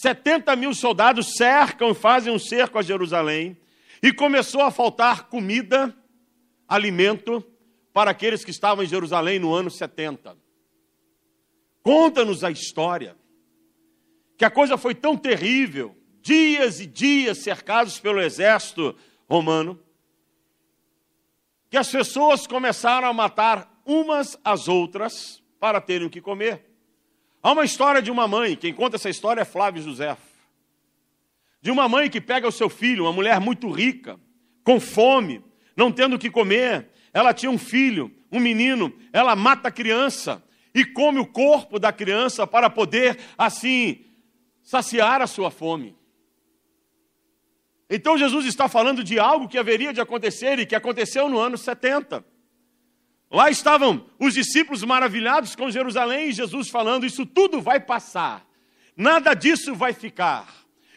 70 0.00 0.54
mil 0.54 0.72
soldados 0.74 1.34
cercam 1.36 1.90
e 1.90 1.94
fazem 1.94 2.32
um 2.32 2.38
cerco 2.38 2.78
a 2.78 2.82
Jerusalém, 2.82 3.58
e 4.00 4.12
começou 4.12 4.62
a 4.62 4.70
faltar 4.70 5.28
comida, 5.28 5.92
alimento, 6.68 7.44
para 7.92 8.12
aqueles 8.12 8.44
que 8.44 8.52
estavam 8.52 8.84
em 8.84 8.86
Jerusalém 8.86 9.40
no 9.40 9.52
ano 9.52 9.68
70. 9.68 10.38
Conta-nos 11.82 12.44
a 12.44 12.50
história, 12.50 13.16
que 14.36 14.44
a 14.44 14.50
coisa 14.50 14.78
foi 14.78 14.94
tão 14.94 15.16
terrível, 15.16 15.96
dias 16.22 16.78
e 16.78 16.86
dias 16.86 17.38
cercados 17.38 17.98
pelo 17.98 18.20
exército 18.20 18.94
romano, 19.28 19.82
que 21.68 21.76
as 21.76 21.90
pessoas 21.90 22.46
começaram 22.46 23.08
a 23.08 23.12
matar 23.12 23.82
umas 23.84 24.38
às 24.44 24.68
outras 24.68 25.42
para 25.58 25.80
terem 25.80 26.06
o 26.06 26.10
que 26.10 26.20
comer. 26.20 26.67
Há 27.42 27.52
uma 27.52 27.64
história 27.64 28.02
de 28.02 28.10
uma 28.10 28.26
mãe, 28.26 28.56
quem 28.56 28.72
conta 28.72 28.96
essa 28.96 29.08
história 29.08 29.42
é 29.42 29.44
Flávio 29.44 29.82
José. 29.82 30.16
De 31.60 31.70
uma 31.70 31.88
mãe 31.88 32.10
que 32.10 32.20
pega 32.20 32.48
o 32.48 32.52
seu 32.52 32.68
filho, 32.68 33.04
uma 33.04 33.12
mulher 33.12 33.40
muito 33.40 33.70
rica, 33.70 34.18
com 34.64 34.80
fome, 34.80 35.42
não 35.76 35.92
tendo 35.92 36.16
o 36.16 36.18
que 36.18 36.30
comer. 36.30 36.90
Ela 37.12 37.32
tinha 37.32 37.50
um 37.50 37.58
filho, 37.58 38.12
um 38.30 38.40
menino, 38.40 38.92
ela 39.12 39.34
mata 39.36 39.68
a 39.68 39.72
criança 39.72 40.42
e 40.74 40.84
come 40.84 41.18
o 41.18 41.26
corpo 41.26 41.78
da 41.78 41.92
criança 41.92 42.46
para 42.46 42.68
poder, 42.68 43.18
assim, 43.36 44.04
saciar 44.62 45.22
a 45.22 45.26
sua 45.26 45.50
fome. 45.50 45.96
Então 47.88 48.18
Jesus 48.18 48.44
está 48.44 48.68
falando 48.68 49.02
de 49.02 49.18
algo 49.18 49.48
que 49.48 49.56
haveria 49.56 49.92
de 49.92 50.00
acontecer 50.00 50.58
e 50.58 50.66
que 50.66 50.74
aconteceu 50.74 51.28
no 51.28 51.38
ano 51.38 51.56
70. 51.56 52.24
Lá 53.30 53.50
estavam 53.50 54.06
os 54.18 54.34
discípulos 54.34 54.82
maravilhados 54.82 55.54
com 55.54 55.70
Jerusalém 55.70 56.28
e 56.28 56.32
Jesus 56.32 56.68
falando: 56.68 57.04
Isso 57.04 57.26
tudo 57.26 57.60
vai 57.60 57.78
passar, 57.78 58.46
nada 58.96 59.34
disso 59.34 59.74
vai 59.74 59.92
ficar. 59.92 60.46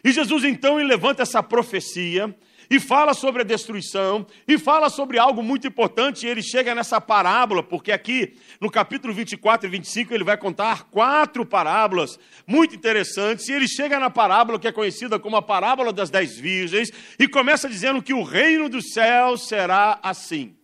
E 0.04 0.10
Jesus 0.10 0.42
então 0.44 0.76
levanta 0.76 1.22
essa 1.22 1.42
profecia 1.42 2.34
e 2.68 2.80
fala 2.80 3.12
sobre 3.12 3.42
a 3.42 3.44
destruição 3.44 4.26
e 4.48 4.56
fala 4.58 4.88
sobre 4.88 5.18
algo 5.18 5.42
muito 5.42 5.66
importante. 5.66 6.26
E 6.26 6.28
ele 6.28 6.42
chega 6.42 6.74
nessa 6.74 7.00
parábola, 7.00 7.62
porque 7.62 7.92
aqui 7.92 8.34
no 8.58 8.70
capítulo 8.70 9.12
24 9.12 9.68
e 9.68 9.70
25 9.70 10.14
ele 10.14 10.24
vai 10.24 10.38
contar 10.38 10.84
quatro 10.84 11.44
parábolas 11.44 12.18
muito 12.46 12.74
interessantes. 12.74 13.46
E 13.48 13.52
ele 13.52 13.68
chega 13.68 14.00
na 14.00 14.08
parábola 14.08 14.58
que 14.58 14.66
é 14.66 14.72
conhecida 14.72 15.18
como 15.18 15.36
a 15.36 15.42
parábola 15.42 15.92
das 15.92 16.08
dez 16.08 16.38
virgens 16.38 16.90
e 17.18 17.28
começa 17.28 17.68
dizendo 17.68 18.02
que 18.02 18.14
o 18.14 18.22
reino 18.22 18.70
dos 18.70 18.92
céus 18.92 19.46
será 19.46 20.00
assim. 20.02 20.56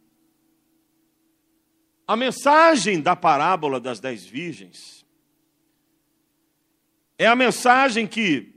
A 2.09 2.17
mensagem 2.17 3.03
da 3.03 3.15
parábola 3.15 3.79
das 3.79 4.01
dez 4.01 4.25
virgens 4.25 5.05
é 7.19 7.27
a 7.27 7.37
mensagem 7.37 8.07
que 8.07 8.55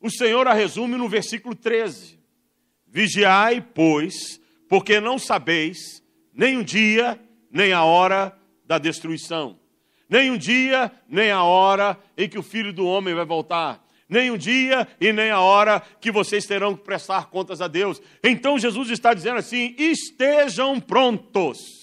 o 0.00 0.08
Senhor 0.08 0.48
a 0.48 0.54
resume 0.54 0.96
no 0.96 1.06
versículo 1.06 1.54
13. 1.54 2.18
Vigiai, 2.88 3.60
pois, 3.60 4.40
porque 4.70 5.00
não 5.00 5.18
sabeis 5.18 6.02
nem 6.32 6.56
o 6.56 6.64
dia, 6.64 7.20
nem 7.50 7.74
a 7.74 7.84
hora 7.84 8.34
da 8.64 8.78
destruição. 8.78 9.60
Nem 10.08 10.30
um 10.30 10.38
dia, 10.38 10.90
nem 11.06 11.30
a 11.30 11.42
hora 11.42 11.98
em 12.16 12.26
que 12.26 12.38
o 12.38 12.42
filho 12.42 12.72
do 12.72 12.86
homem 12.86 13.14
vai 13.14 13.26
voltar. 13.26 13.86
Nem 14.08 14.30
um 14.30 14.36
dia 14.38 14.88
e 14.98 15.12
nem 15.12 15.30
a 15.30 15.40
hora 15.40 15.80
que 16.00 16.10
vocês 16.10 16.46
terão 16.46 16.74
que 16.74 16.84
prestar 16.84 17.26
contas 17.26 17.60
a 17.60 17.68
Deus. 17.68 18.00
Então 18.24 18.58
Jesus 18.58 18.88
está 18.88 19.12
dizendo 19.12 19.36
assim: 19.36 19.74
estejam 19.78 20.80
prontos 20.80 21.81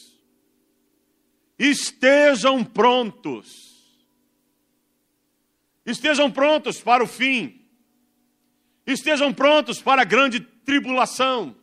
estejam 1.59 2.63
prontos. 2.63 3.69
Estejam 5.85 6.31
prontos 6.31 6.79
para 6.79 7.03
o 7.03 7.07
fim. 7.07 7.59
Estejam 8.87 9.33
prontos 9.33 9.81
para 9.81 10.03
a 10.03 10.05
grande 10.05 10.39
tribulação. 10.39 11.55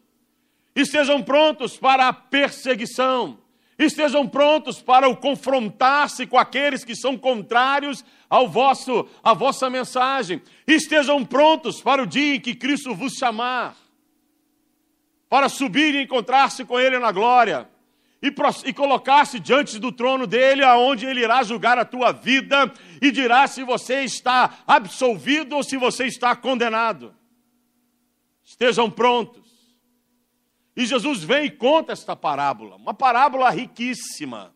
Estejam 0.74 1.22
prontos 1.22 1.78
para 1.78 2.08
a 2.08 2.12
perseguição. 2.12 3.38
Estejam 3.78 4.28
prontos 4.28 4.82
para 4.82 5.08
o 5.08 5.16
confrontar-se 5.16 6.26
com 6.26 6.38
aqueles 6.38 6.84
que 6.84 6.94
são 6.94 7.16
contrários 7.16 8.04
ao 8.28 8.48
vosso, 8.48 9.08
à 9.22 9.32
vossa 9.32 9.70
mensagem. 9.70 10.42
Estejam 10.66 11.24
prontos 11.24 11.80
para 11.80 12.02
o 12.02 12.06
dia 12.06 12.36
em 12.36 12.40
que 12.40 12.54
Cristo 12.54 12.94
vos 12.94 13.14
chamar, 13.14 13.76
para 15.28 15.48
subir 15.48 15.94
e 15.94 16.02
encontrar-se 16.02 16.64
com 16.64 16.80
Ele 16.80 16.98
na 16.98 17.12
glória 17.12 17.68
e, 18.22 18.32
e 18.64 18.72
colocar-se 18.72 19.38
diante 19.38 19.78
do 19.78 19.92
trono 19.92 20.26
dele, 20.26 20.64
aonde 20.64 21.06
ele 21.06 21.20
irá 21.20 21.42
julgar 21.42 21.78
a 21.78 21.84
tua 21.84 22.12
vida 22.12 22.72
e 23.00 23.10
dirá 23.10 23.46
se 23.46 23.62
você 23.62 24.02
está 24.02 24.58
absolvido 24.66 25.56
ou 25.56 25.62
se 25.62 25.76
você 25.76 26.06
está 26.06 26.34
condenado. 26.34 27.14
Estejam 28.44 28.90
prontos. 28.90 29.44
E 30.76 30.84
Jesus 30.84 31.22
vem 31.22 31.46
e 31.46 31.50
conta 31.50 31.92
esta 31.92 32.14
parábola, 32.14 32.76
uma 32.76 32.92
parábola 32.92 33.48
riquíssima. 33.50 34.54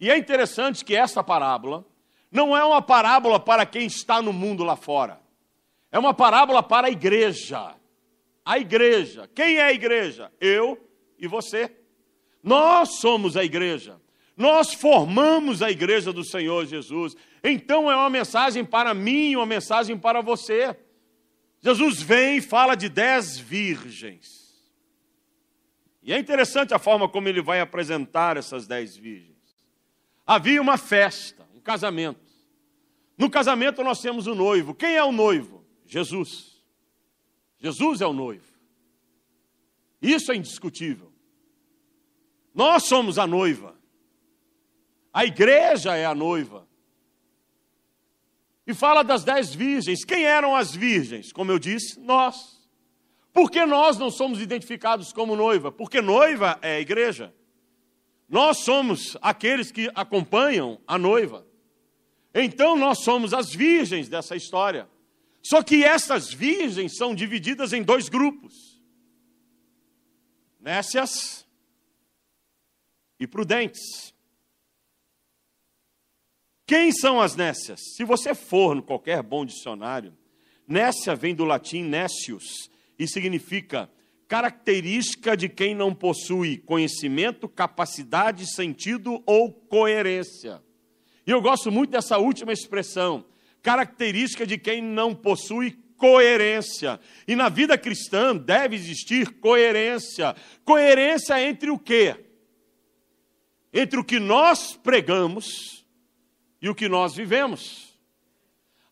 E 0.00 0.10
é 0.10 0.16
interessante 0.16 0.84
que 0.84 0.94
essa 0.94 1.24
parábola 1.24 1.84
não 2.30 2.56
é 2.56 2.64
uma 2.64 2.80
parábola 2.80 3.40
para 3.40 3.66
quem 3.66 3.86
está 3.86 4.22
no 4.22 4.32
mundo 4.32 4.62
lá 4.62 4.76
fora. 4.76 5.20
É 5.90 5.98
uma 5.98 6.14
parábola 6.14 6.62
para 6.62 6.86
a 6.86 6.90
igreja. 6.90 7.74
A 8.44 8.58
igreja. 8.58 9.28
Quem 9.34 9.56
é 9.56 9.64
a 9.64 9.72
igreja? 9.72 10.30
Eu 10.40 10.78
e 11.18 11.26
você. 11.26 11.74
Nós 12.42 13.00
somos 13.00 13.36
a 13.36 13.44
igreja. 13.44 14.00
Nós 14.36 14.72
formamos 14.72 15.62
a 15.62 15.70
igreja 15.70 16.12
do 16.12 16.24
Senhor 16.24 16.64
Jesus. 16.64 17.16
Então 17.42 17.90
é 17.90 17.96
uma 17.96 18.08
mensagem 18.08 18.64
para 18.64 18.94
mim, 18.94 19.34
uma 19.34 19.46
mensagem 19.46 19.98
para 19.98 20.20
você. 20.20 20.76
Jesus 21.60 22.00
vem 22.00 22.38
e 22.38 22.40
fala 22.40 22.76
de 22.76 22.88
dez 22.88 23.36
virgens. 23.36 24.48
E 26.02 26.12
é 26.12 26.18
interessante 26.18 26.72
a 26.72 26.78
forma 26.78 27.08
como 27.08 27.28
ele 27.28 27.42
vai 27.42 27.60
apresentar 27.60 28.36
essas 28.36 28.66
dez 28.66 28.96
virgens. 28.96 29.36
Havia 30.24 30.62
uma 30.62 30.78
festa, 30.78 31.46
um 31.54 31.60
casamento. 31.60 32.20
No 33.16 33.28
casamento 33.28 33.82
nós 33.82 34.00
temos 34.00 34.26
o 34.26 34.34
noivo. 34.34 34.74
Quem 34.74 34.94
é 34.94 35.02
o 35.02 35.10
noivo? 35.10 35.64
Jesus. 35.84 36.62
Jesus 37.58 38.00
é 38.00 38.06
o 38.06 38.12
noivo. 38.12 38.46
Isso 40.00 40.30
é 40.30 40.36
indiscutível. 40.36 41.07
Nós 42.58 42.88
somos 42.88 43.20
a 43.20 43.26
noiva. 43.26 43.76
A 45.14 45.24
igreja 45.24 45.96
é 45.96 46.04
a 46.04 46.12
noiva. 46.12 46.66
E 48.66 48.74
fala 48.74 49.04
das 49.04 49.22
dez 49.22 49.54
virgens. 49.54 50.04
Quem 50.04 50.24
eram 50.24 50.56
as 50.56 50.74
virgens? 50.74 51.32
Como 51.32 51.52
eu 51.52 51.58
disse, 51.60 52.00
nós. 52.00 52.68
Por 53.32 53.48
que 53.48 53.64
nós 53.64 53.96
não 53.96 54.10
somos 54.10 54.40
identificados 54.40 55.12
como 55.12 55.36
noiva? 55.36 55.70
Porque 55.70 56.00
noiva 56.00 56.58
é 56.60 56.78
a 56.78 56.80
igreja. 56.80 57.32
Nós 58.28 58.64
somos 58.64 59.16
aqueles 59.22 59.70
que 59.70 59.88
acompanham 59.94 60.80
a 60.84 60.98
noiva. 60.98 61.46
Então 62.34 62.76
nós 62.76 63.04
somos 63.04 63.32
as 63.32 63.54
virgens 63.54 64.08
dessa 64.08 64.34
história. 64.34 64.88
Só 65.44 65.62
que 65.62 65.84
essas 65.84 66.32
virgens 66.32 66.96
são 66.96 67.14
divididas 67.14 67.72
em 67.72 67.84
dois 67.84 68.08
grupos: 68.08 68.82
nécias 70.58 71.46
e 73.18 73.26
prudentes. 73.26 74.14
Quem 76.66 76.92
são 76.92 77.20
as 77.20 77.34
nécias? 77.34 77.80
Se 77.96 78.04
você 78.04 78.34
for 78.34 78.74
no 78.74 78.82
qualquer 78.82 79.22
bom 79.22 79.44
dicionário, 79.44 80.16
nécia 80.66 81.14
vem 81.16 81.34
do 81.34 81.44
latim 81.44 81.82
nécius 81.82 82.70
e 82.98 83.08
significa 83.08 83.90
característica 84.28 85.34
de 85.34 85.48
quem 85.48 85.74
não 85.74 85.94
possui 85.94 86.58
conhecimento, 86.58 87.48
capacidade, 87.48 88.46
sentido 88.54 89.22
ou 89.24 89.50
coerência. 89.50 90.62
E 91.26 91.30
eu 91.30 91.40
gosto 91.40 91.72
muito 91.72 91.90
dessa 91.90 92.18
última 92.18 92.52
expressão, 92.52 93.24
característica 93.62 94.46
de 94.46 94.58
quem 94.58 94.82
não 94.82 95.14
possui 95.14 95.78
coerência. 95.96 97.00
E 97.26 97.34
na 97.34 97.48
vida 97.48 97.78
cristã 97.78 98.36
deve 98.36 98.76
existir 98.76 99.40
coerência. 99.40 100.36
Coerência 100.64 101.42
entre 101.42 101.70
o 101.70 101.78
quê? 101.78 102.27
Entre 103.72 103.98
o 103.98 104.04
que 104.04 104.18
nós 104.18 104.74
pregamos 104.76 105.86
e 106.60 106.68
o 106.68 106.74
que 106.74 106.88
nós 106.88 107.14
vivemos. 107.14 107.98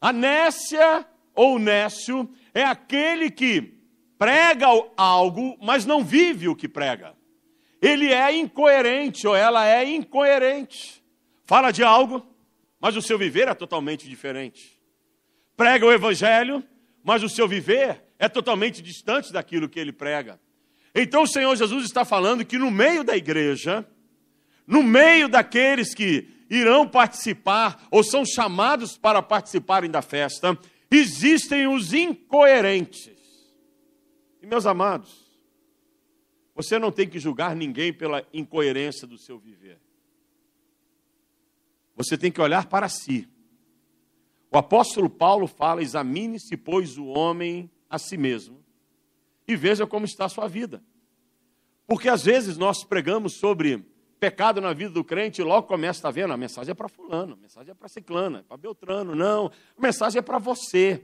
A 0.01 0.13
nécia 0.13 1.07
ou 1.35 1.59
nécio 1.59 2.29
é 2.53 2.65
aquele 2.65 3.31
que 3.31 3.75
prega 4.19 4.67
algo, 4.97 5.57
mas 5.61 5.85
não 5.85 6.05
vive 6.05 6.49
o 6.49 6.57
que 6.57 6.69
prega. 6.69 7.15
Ele 7.81 8.13
é 8.13 8.35
incoerente 8.37 9.27
ou 9.27 9.37
ela 9.37 9.67
é 9.67 9.85
incoerente. 9.85 11.05
Fala 11.45 11.71
de 11.71 11.83
algo, 11.83 12.27
mas 12.81 12.97
o 12.97 13.03
seu 13.03 13.19
viver 13.19 13.49
é 13.49 13.55
totalmente 13.55 14.09
diferente. 14.09 14.81
Prega 15.57 15.87
o 15.87 15.93
evangelho, 15.93 16.65
mas 17.03 17.23
o 17.23 17.29
seu 17.29 17.47
viver 17.47 18.03
é 18.19 18.29
totalmente 18.29 18.83
distante 18.83 19.33
daquilo 19.33 19.69
que 19.69 19.79
ele 19.79 19.93
prega. 19.93 20.41
Então 20.95 21.23
o 21.23 21.27
Senhor 21.27 21.55
Jesus 21.55 21.85
está 21.85 22.05
falando 22.05 22.45
que 22.45 22.59
no 22.59 22.71
meio 22.71 23.05
da 23.05 23.17
igreja, 23.17 23.87
no 24.67 24.83
meio 24.83 25.29
daqueles 25.29 25.95
que 25.95 26.29
irão 26.51 26.89
participar 26.89 27.87
ou 27.91 28.03
são 28.03 28.25
chamados 28.25 28.97
para 28.97 29.23
participarem 29.23 29.91
da 29.91 30.03
festa, 30.03 30.59
existem 30.91 31.67
os 31.67 31.93
incoerentes. 31.93 33.17
E 34.43 34.47
meus 34.47 34.67
amados, 34.67 35.27
você 36.55 36.79
não 36.79 36.91
tem 36.91 37.09
que 37.09 37.19
julgar 37.19 37.55
ninguém 37.55 37.93
pela 37.93 38.27
incoerência 38.33 39.07
do 39.07 39.19
seu 39.19 39.39
viver. 39.39 39.81
Você 41.95 42.17
tem 42.17 42.31
que 42.31 42.41
olhar 42.41 42.67
para 42.67 42.89
si. 42.89 43.29
O 44.51 44.59
apóstolo 44.59 45.09
Paulo 45.09 45.47
fala: 45.47 45.83
examine-se, 45.83 46.57
pois, 46.57 46.97
o 46.99 47.07
homem 47.07 47.71
a 47.89 47.99
si 47.99 48.17
mesmo 48.17 48.65
e 49.49 49.55
veja 49.55 49.87
como 49.87 50.05
está 50.05 50.25
a 50.25 50.29
sua 50.29 50.49
vida. 50.49 50.83
Porque 51.87 52.09
às 52.09 52.25
vezes 52.25 52.57
nós 52.57 52.83
pregamos 52.83 53.39
sobre 53.39 53.85
pecado 54.19 54.61
na 54.61 54.73
vida 54.73 54.91
do 54.91 55.05
crente 55.05 55.43
logo 55.43 55.67
começa, 55.67 55.99
está 55.99 56.11
vendo? 56.11 56.33
A 56.33 56.37
mensagem 56.37 56.71
é 56.71 56.75
para 56.75 56.89
fulano, 56.89 57.35
a 57.35 57.37
mensagem 57.37 57.71
é 57.71 57.75
para 57.75 57.89
ciclana, 57.89 58.39
é 58.41 58.43
para 58.43 58.57
Beltrano. 58.57 59.15
Não, 59.15 59.51
a 59.77 59.81
mensagem 59.81 60.19
é 60.19 60.23
para 60.23 60.39
você, 60.39 61.03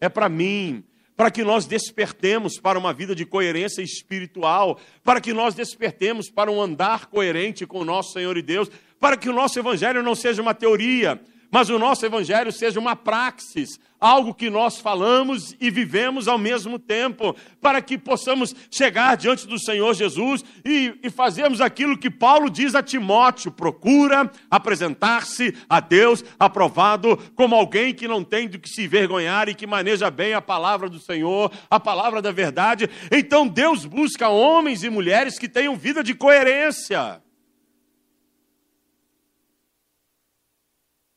é 0.00 0.08
para 0.08 0.28
mim, 0.28 0.84
para 1.16 1.30
que 1.30 1.44
nós 1.44 1.66
despertemos 1.66 2.58
para 2.58 2.78
uma 2.78 2.92
vida 2.92 3.14
de 3.14 3.24
coerência 3.24 3.82
espiritual, 3.82 4.78
para 5.04 5.20
que 5.20 5.32
nós 5.32 5.54
despertemos 5.54 6.30
para 6.30 6.50
um 6.50 6.60
andar 6.60 7.06
coerente 7.06 7.66
com 7.66 7.78
o 7.80 7.84
nosso 7.84 8.12
Senhor 8.12 8.36
e 8.36 8.42
Deus, 8.42 8.70
para 8.98 9.16
que 9.16 9.28
o 9.28 9.32
nosso 9.32 9.58
evangelho 9.58 10.02
não 10.02 10.14
seja 10.14 10.42
uma 10.42 10.54
teoria, 10.54 11.20
mas 11.52 11.68
o 11.68 11.78
nosso 11.78 12.06
evangelho 12.06 12.50
seja 12.50 12.80
uma 12.80 12.96
praxis, 12.96 13.78
algo 14.00 14.32
que 14.32 14.48
nós 14.48 14.80
falamos 14.80 15.54
e 15.60 15.70
vivemos 15.70 16.26
ao 16.26 16.38
mesmo 16.38 16.78
tempo, 16.78 17.36
para 17.60 17.82
que 17.82 17.98
possamos 17.98 18.54
chegar 18.70 19.18
diante 19.18 19.46
do 19.46 19.60
Senhor 19.60 19.94
Jesus 19.94 20.42
e, 20.64 20.98
e 21.02 21.10
fazermos 21.10 21.60
aquilo 21.60 21.98
que 21.98 22.10
Paulo 22.10 22.48
diz 22.48 22.74
a 22.74 22.82
Timóteo: 22.82 23.52
procura 23.52 24.32
apresentar-se 24.50 25.54
a 25.68 25.78
Deus 25.78 26.24
aprovado 26.40 27.18
como 27.36 27.54
alguém 27.54 27.94
que 27.94 28.08
não 28.08 28.24
tem 28.24 28.48
do 28.48 28.58
que 28.58 28.68
se 28.68 28.84
envergonhar 28.84 29.48
e 29.48 29.54
que 29.54 29.66
maneja 29.66 30.10
bem 30.10 30.32
a 30.32 30.40
palavra 30.40 30.88
do 30.88 30.98
Senhor, 30.98 31.52
a 31.70 31.78
palavra 31.78 32.22
da 32.22 32.32
verdade. 32.32 32.88
Então 33.10 33.46
Deus 33.46 33.84
busca 33.84 34.28
homens 34.28 34.82
e 34.82 34.88
mulheres 34.88 35.38
que 35.38 35.48
tenham 35.48 35.76
vida 35.76 36.02
de 36.02 36.14
coerência. 36.14 37.21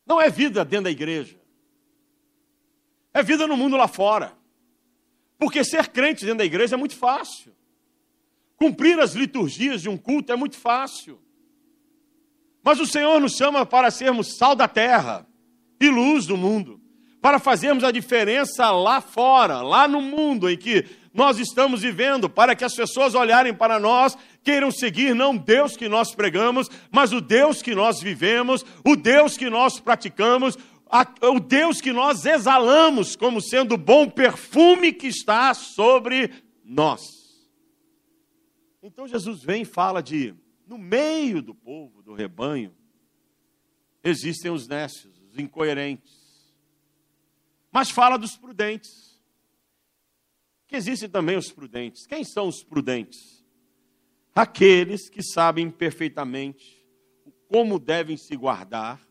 Não 0.05 0.21
é 0.21 0.29
vida 0.29 0.63
dentro 0.63 0.85
da 0.85 0.91
igreja. 0.91 1.39
É 3.13 3.23
vida 3.23 3.47
no 3.47 3.57
mundo 3.57 3.75
lá 3.75 3.87
fora. 3.87 4.33
Porque 5.37 5.63
ser 5.63 5.87
crente 5.87 6.23
dentro 6.23 6.39
da 6.39 6.45
igreja 6.45 6.75
é 6.75 6.77
muito 6.77 6.95
fácil. 6.95 7.53
Cumprir 8.55 8.99
as 8.99 9.13
liturgias 9.13 9.81
de 9.81 9.89
um 9.89 9.97
culto 9.97 10.31
é 10.31 10.35
muito 10.35 10.57
fácil. 10.57 11.19
Mas 12.63 12.79
o 12.79 12.85
Senhor 12.85 13.19
nos 13.19 13.33
chama 13.33 13.65
para 13.65 13.91
sermos 13.91 14.37
sal 14.37 14.55
da 14.55 14.67
terra 14.67 15.27
e 15.79 15.89
luz 15.89 16.25
do 16.25 16.37
mundo, 16.37 16.81
para 17.21 17.37
fazermos 17.37 17.83
a 17.83 17.91
diferença 17.91 18.71
lá 18.71 19.01
fora, 19.01 19.61
lá 19.61 19.87
no 19.87 20.01
mundo 20.01 20.49
em 20.49 20.57
que 20.57 20.85
nós 21.13 21.37
estamos 21.37 21.81
vivendo, 21.81 22.29
para 22.29 22.55
que 22.55 22.63
as 22.63 22.73
pessoas 22.73 23.13
olharem 23.13 23.53
para 23.53 23.79
nós 23.79 24.17
queiram 24.45 24.69
seguir 24.69 25.15
não 25.15 25.36
Deus 25.36 25.75
que 25.75 25.89
nós 25.89 26.13
pregamos, 26.13 26.69
mas 26.91 27.12
o 27.12 27.19
Deus 27.19 27.63
que 27.63 27.73
nós 27.73 27.99
vivemos, 27.99 28.63
o 28.86 28.95
Deus 28.95 29.36
que 29.36 29.49
nós 29.49 29.79
praticamos, 29.79 30.55
o 31.19 31.39
Deus 31.39 31.81
que 31.81 31.91
nós 31.91 32.25
exalamos 32.25 33.15
como 33.15 33.41
sendo 33.41 33.73
o 33.73 33.77
bom 33.77 34.08
perfume 34.08 34.93
que 34.93 35.08
está 35.08 35.51
sobre 35.55 36.31
nós. 36.63 37.01
Então 38.84 39.08
Jesus 39.08 39.41
vem 39.41 39.63
e 39.63 39.65
fala 39.65 40.01
de, 40.01 40.36
no 40.67 40.77
meio 40.77 41.41
do 41.41 41.55
povo, 41.55 42.03
do 42.03 42.13
rebanho, 42.13 42.71
existem 44.03 44.51
os 44.51 44.67
nécios, 44.67 45.19
os 45.23 45.39
incoerentes. 45.39 46.23
Mas 47.71 47.89
fala 47.89 48.15
dos 48.15 48.38
prudentes. 48.38 49.19
Que 50.67 50.75
existem 50.75 51.10
também 51.10 51.36
os 51.36 51.51
prudentes. 51.51 52.05
Quem 52.05 52.23
são 52.23 52.47
os 52.47 52.63
prudentes? 52.63 53.34
Aqueles 54.35 55.09
que 55.09 55.23
sabem 55.23 55.71
perfeitamente 55.71 56.85
como 57.47 57.79
devem 57.79 58.17
se 58.17 58.35
guardar 58.35 59.01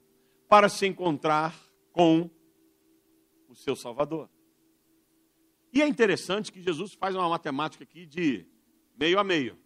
para 0.46 0.68
se 0.68 0.86
encontrar 0.86 1.58
com 1.90 2.30
o 3.48 3.54
seu 3.54 3.74
Salvador. 3.74 4.28
E 5.72 5.80
é 5.80 5.88
interessante 5.88 6.52
que 6.52 6.60
Jesus 6.60 6.92
faz 6.92 7.14
uma 7.14 7.28
matemática 7.28 7.82
aqui 7.82 8.04
de 8.04 8.46
meio 8.96 9.18
a 9.18 9.24
meio. 9.24 9.58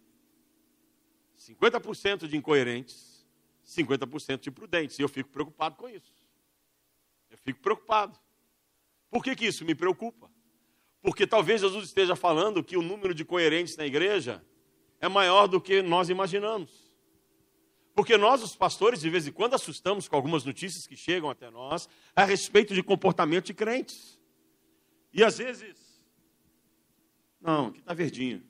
50% 1.37 2.27
de 2.27 2.37
incoerentes, 2.37 3.27
50% 3.65 4.39
de 4.39 4.51
prudentes. 4.51 4.97
E 4.97 5.01
eu 5.01 5.09
fico 5.09 5.29
preocupado 5.29 5.75
com 5.75 5.89
isso. 5.89 6.13
Eu 7.29 7.37
fico 7.37 7.59
preocupado. 7.59 8.17
Por 9.09 9.23
que, 9.23 9.35
que 9.35 9.45
isso 9.45 9.65
me 9.65 9.75
preocupa? 9.75 10.31
Porque 11.01 11.27
talvez 11.27 11.61
Jesus 11.61 11.85
esteja 11.85 12.15
falando 12.15 12.63
que 12.63 12.77
o 12.77 12.81
número 12.81 13.13
de 13.13 13.23
coerentes 13.23 13.77
na 13.77 13.85
igreja 13.85 14.43
é 14.99 15.07
maior 15.07 15.47
do 15.47 15.61
que 15.61 15.81
nós 15.81 16.09
imaginamos. 16.09 16.89
Porque 17.93 18.17
nós, 18.17 18.41
os 18.41 18.55
pastores, 18.55 19.01
de 19.01 19.09
vez 19.09 19.27
em 19.27 19.31
quando 19.31 19.55
assustamos 19.55 20.07
com 20.07 20.15
algumas 20.15 20.45
notícias 20.45 20.87
que 20.87 20.95
chegam 20.95 21.29
até 21.29 21.49
nós 21.49 21.89
a 22.15 22.23
respeito 22.23 22.73
de 22.73 22.81
comportamento 22.81 23.47
de 23.47 23.53
crentes. 23.53 24.19
E 25.13 25.23
às 25.23 25.37
vezes. 25.37 25.77
Não, 27.41 27.67
aqui 27.67 27.79
está 27.79 27.93
verdinho. 27.93 28.43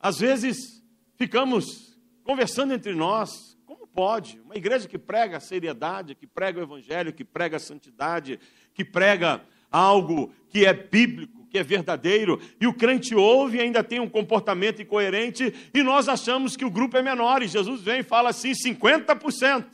Às 0.00 0.18
vezes 0.18 0.82
ficamos 1.16 1.96
conversando 2.24 2.72
entre 2.72 2.94
nós. 2.94 3.56
Como 3.66 3.86
pode? 3.86 4.40
Uma 4.40 4.56
igreja 4.56 4.88
que 4.88 4.98
prega 4.98 5.36
a 5.36 5.40
seriedade, 5.40 6.14
que 6.14 6.26
prega 6.26 6.60
o 6.60 6.62
evangelho, 6.62 7.12
que 7.12 7.24
prega 7.24 7.58
a 7.58 7.60
santidade, 7.60 8.40
que 8.72 8.84
prega 8.84 9.44
algo 9.70 10.32
que 10.48 10.64
é 10.64 10.72
bíblico 10.72 11.38
que 11.48 11.58
é 11.58 11.62
verdadeiro, 11.62 12.40
e 12.60 12.66
o 12.66 12.74
crente 12.74 13.14
ouve 13.14 13.56
e 13.56 13.60
ainda 13.60 13.82
tem 13.82 14.00
um 14.00 14.08
comportamento 14.08 14.82
incoerente, 14.82 15.70
e 15.72 15.82
nós 15.82 16.08
achamos 16.08 16.56
que 16.56 16.64
o 16.64 16.70
grupo 16.70 16.96
é 16.96 17.02
menor, 17.02 17.42
e 17.42 17.48
Jesus 17.48 17.80
vem 17.80 18.00
e 18.00 18.02
fala 18.02 18.30
assim: 18.30 18.52
50% 18.52 19.66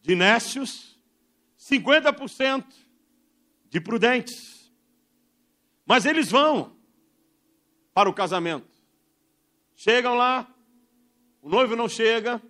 de 0.00 0.16
nécios, 0.16 1.00
50% 1.58 2.64
de 3.70 3.80
prudentes. 3.80 4.72
Mas 5.86 6.04
eles 6.04 6.30
vão 6.30 6.76
para 7.94 8.08
o 8.08 8.14
casamento. 8.14 8.70
Chegam 9.76 10.14
lá, 10.14 10.52
o 11.40 11.48
noivo 11.48 11.76
não 11.76 11.88
chega, 11.88 12.42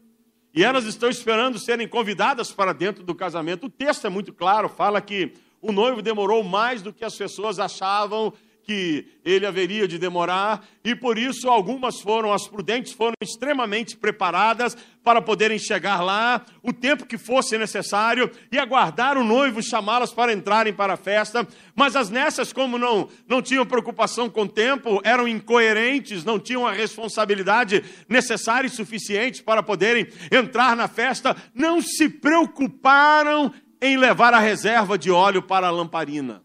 e 0.55 0.63
elas 0.63 0.85
estão 0.85 1.09
esperando 1.09 1.59
serem 1.59 1.89
convidadas 1.89 2.53
para 2.53 2.73
dentro 2.73 3.03
do 3.03 3.15
casamento. 3.15 3.67
O 3.67 3.71
texto 3.71 4.07
é 4.07 4.11
muito 4.11 4.33
claro, 4.33 4.69
fala 4.69 5.01
que 5.01 5.33
o 5.61 5.73
noivo 5.73 6.03
demorou 6.03 6.43
mais 6.43 6.83
do 6.83 6.93
que 6.93 7.05
as 7.05 7.17
pessoas 7.17 7.59
achavam 7.59 8.33
que 8.65 9.07
ele 9.25 9.47
haveria 9.47 9.87
de 9.87 9.99
demorar, 9.99 10.65
e 10.85 10.95
por 10.95 11.19
isso 11.19 11.49
algumas 11.49 12.01
foram, 12.01 12.33
as 12.33 12.47
prudentes 12.47 12.93
foram 12.93 13.15
extremamente 13.21 13.97
preparadas 13.97 14.77
para 15.03 15.21
poderem 15.21 15.59
chegar 15.59 16.01
lá 16.01 16.45
o 16.63 16.73
tempo 16.73 17.07
que 17.07 17.19
fosse 17.19 17.59
necessário 17.59 18.31
e 18.51 18.59
aguardar 18.59 19.19
o 19.19 19.25
noivo 19.25 19.63
chamá-las 19.63 20.13
para 20.13 20.33
entrarem 20.33 20.73
para 20.73 20.95
a 20.95 20.97
festa. 20.97 21.47
Mas 21.75 21.97
as 21.97 22.09
nessas, 22.09 22.53
como 22.53 22.79
não, 22.79 23.09
não 23.27 23.43
tinham 23.43 23.67
preocupação 23.67 24.31
com 24.31 24.43
o 24.43 24.49
tempo, 24.49 25.01
eram 25.05 25.27
incoerentes, 25.27 26.25
não 26.25 26.39
tinham 26.39 26.67
a 26.67 26.73
responsabilidade 26.73 27.85
necessária 28.09 28.69
e 28.69 28.71
suficiente 28.71 29.43
para 29.43 29.63
poderem 29.63 30.07
entrar 30.31 30.77
na 30.77 30.87
festa, 30.87 31.37
não 31.55 31.81
se 31.83 32.09
preocuparam 32.09 33.53
em 33.81 33.97
levar 33.97 34.33
a 34.33 34.39
reserva 34.39 34.97
de 34.97 35.11
óleo 35.11 35.43
para 35.43 35.67
a 35.67 35.71
lamparina. 35.71 36.43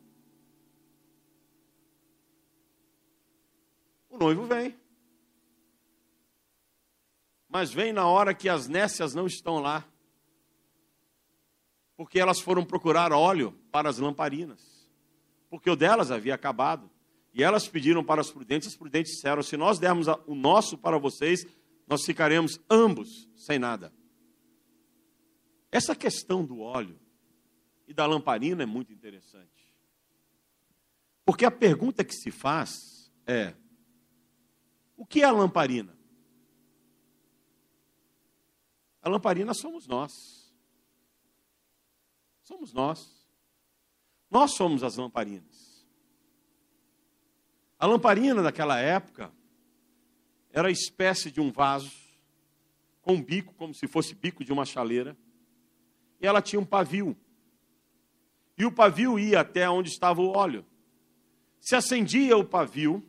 O 4.17 4.19
noivo 4.19 4.45
vem. 4.45 4.75
Mas 7.47 7.71
vem 7.71 7.93
na 7.93 8.07
hora 8.07 8.33
que 8.33 8.49
as 8.49 8.67
nécias 8.67 9.13
não 9.13 9.27
estão 9.27 9.59
lá. 9.59 9.87
Porque 11.95 12.19
elas 12.19 12.39
foram 12.39 12.65
procurar 12.65 13.13
óleo 13.13 13.51
para 13.71 13.87
as 13.89 13.99
lamparinas. 13.99 14.89
Porque 15.51 15.69
o 15.69 15.75
delas 15.75 16.09
havia 16.09 16.33
acabado. 16.33 16.89
E 17.31 17.43
elas 17.43 17.67
pediram 17.67 18.03
para 18.03 18.19
as 18.19 18.31
prudentes, 18.31 18.69
as 18.69 18.75
prudentes 18.75 19.13
disseram: 19.13 19.43
se 19.43 19.55
nós 19.55 19.77
dermos 19.77 20.07
o 20.25 20.33
nosso 20.33 20.79
para 20.79 20.97
vocês, 20.97 21.45
nós 21.87 22.03
ficaremos 22.03 22.59
ambos 22.67 23.29
sem 23.35 23.59
nada. 23.59 23.93
Essa 25.71 25.95
questão 25.95 26.43
do 26.43 26.59
óleo 26.59 26.99
e 27.87 27.93
da 27.93 28.07
lamparina 28.07 28.63
é 28.63 28.65
muito 28.65 28.91
interessante. 28.91 29.75
Porque 31.23 31.45
a 31.45 31.51
pergunta 31.51 32.03
que 32.03 32.15
se 32.15 32.31
faz 32.31 33.11
é: 33.27 33.53
o 34.97 35.05
que 35.05 35.21
é 35.21 35.25
a 35.25 35.31
lamparina? 35.31 35.95
A 39.01 39.07
lamparina 39.07 39.53
somos 39.53 39.87
nós. 39.87 40.11
Somos 42.41 42.73
nós. 42.73 43.25
Nós 44.29 44.51
somos 44.55 44.83
as 44.83 44.97
lamparinas. 44.97 45.87
A 47.79 47.85
lamparina 47.85 48.41
daquela 48.41 48.79
época 48.79 49.31
era 50.51 50.67
a 50.67 50.71
espécie 50.71 51.29
de 51.31 51.39
um 51.39 51.51
vaso 51.51 51.95
com 53.01 53.13
um 53.13 53.23
bico, 53.23 53.53
como 53.53 53.73
se 53.73 53.87
fosse 53.87 54.15
bico 54.15 54.43
de 54.43 54.51
uma 54.51 54.65
chaleira, 54.65 55.15
e 56.19 56.27
ela 56.27 56.41
tinha 56.41 56.59
um 56.59 56.65
pavio. 56.65 57.15
E 58.57 58.65
o 58.65 58.71
pavio 58.71 59.19
ia 59.19 59.39
até 59.39 59.69
onde 59.69 59.89
estava 59.89 60.19
o 60.19 60.35
óleo. 60.35 60.65
Se 61.61 61.75
acendia 61.75 62.35
o 62.35 62.43
pavio, 62.43 63.07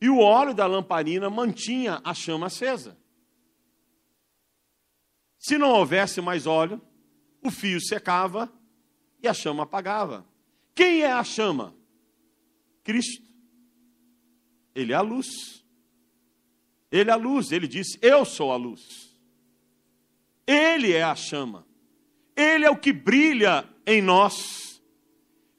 e 0.00 0.08
o 0.08 0.18
óleo 0.18 0.54
da 0.54 0.66
lamparina 0.66 1.28
mantinha 1.28 2.00
a 2.02 2.14
chama 2.14 2.46
acesa. 2.46 2.96
Se 5.38 5.58
não 5.58 5.70
houvesse 5.70 6.20
mais 6.20 6.46
óleo, 6.46 6.80
o 7.42 7.50
fio 7.50 7.80
secava 7.80 8.52
e 9.22 9.28
a 9.28 9.34
chama 9.34 9.64
apagava. 9.64 10.26
Quem 10.74 11.02
é 11.02 11.12
a 11.12 11.24
chama? 11.24 11.74
Cristo. 12.82 13.22
Ele 14.74 14.92
é 14.92 14.96
a 14.96 15.00
luz. 15.00 15.64
Ele 16.90 17.10
é 17.10 17.12
a 17.12 17.16
luz. 17.16 17.52
Ele 17.52 17.66
disse: 17.66 17.98
Eu 18.00 18.24
sou 18.24 18.52
a 18.52 18.56
luz. 18.56 19.16
Ele 20.46 20.92
é 20.92 21.02
a 21.02 21.14
chama. 21.14 21.66
Ele 22.36 22.64
é 22.64 22.70
o 22.70 22.76
que 22.76 22.92
brilha 22.92 23.68
em 23.86 24.00
nós. 24.00 24.69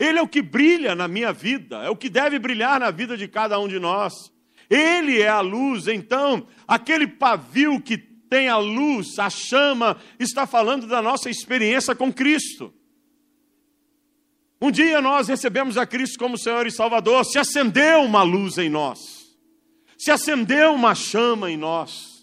Ele 0.01 0.17
é 0.17 0.21
o 0.21 0.27
que 0.27 0.41
brilha 0.41 0.95
na 0.95 1.07
minha 1.07 1.31
vida, 1.31 1.77
é 1.83 1.89
o 1.91 1.95
que 1.95 2.09
deve 2.09 2.39
brilhar 2.39 2.79
na 2.79 2.89
vida 2.89 3.15
de 3.15 3.27
cada 3.27 3.59
um 3.59 3.67
de 3.67 3.77
nós. 3.77 4.31
Ele 4.67 5.21
é 5.21 5.27
a 5.27 5.41
luz, 5.41 5.87
então, 5.87 6.47
aquele 6.67 7.05
pavio 7.05 7.79
que 7.79 7.99
tem 7.99 8.49
a 8.49 8.57
luz, 8.57 9.19
a 9.19 9.29
chama, 9.29 9.95
está 10.19 10.47
falando 10.47 10.87
da 10.87 11.03
nossa 11.03 11.29
experiência 11.29 11.93
com 11.93 12.11
Cristo. 12.11 12.73
Um 14.59 14.71
dia 14.71 14.99
nós 15.01 15.27
recebemos 15.27 15.77
a 15.77 15.85
Cristo 15.85 16.17
como 16.17 16.35
Senhor 16.35 16.65
e 16.65 16.71
Salvador, 16.71 17.23
se 17.23 17.37
acendeu 17.37 18.01
uma 18.01 18.23
luz 18.23 18.57
em 18.57 18.71
nós, 18.71 18.99
se 19.99 20.09
acendeu 20.09 20.73
uma 20.73 20.95
chama 20.95 21.51
em 21.51 21.57
nós 21.57 22.20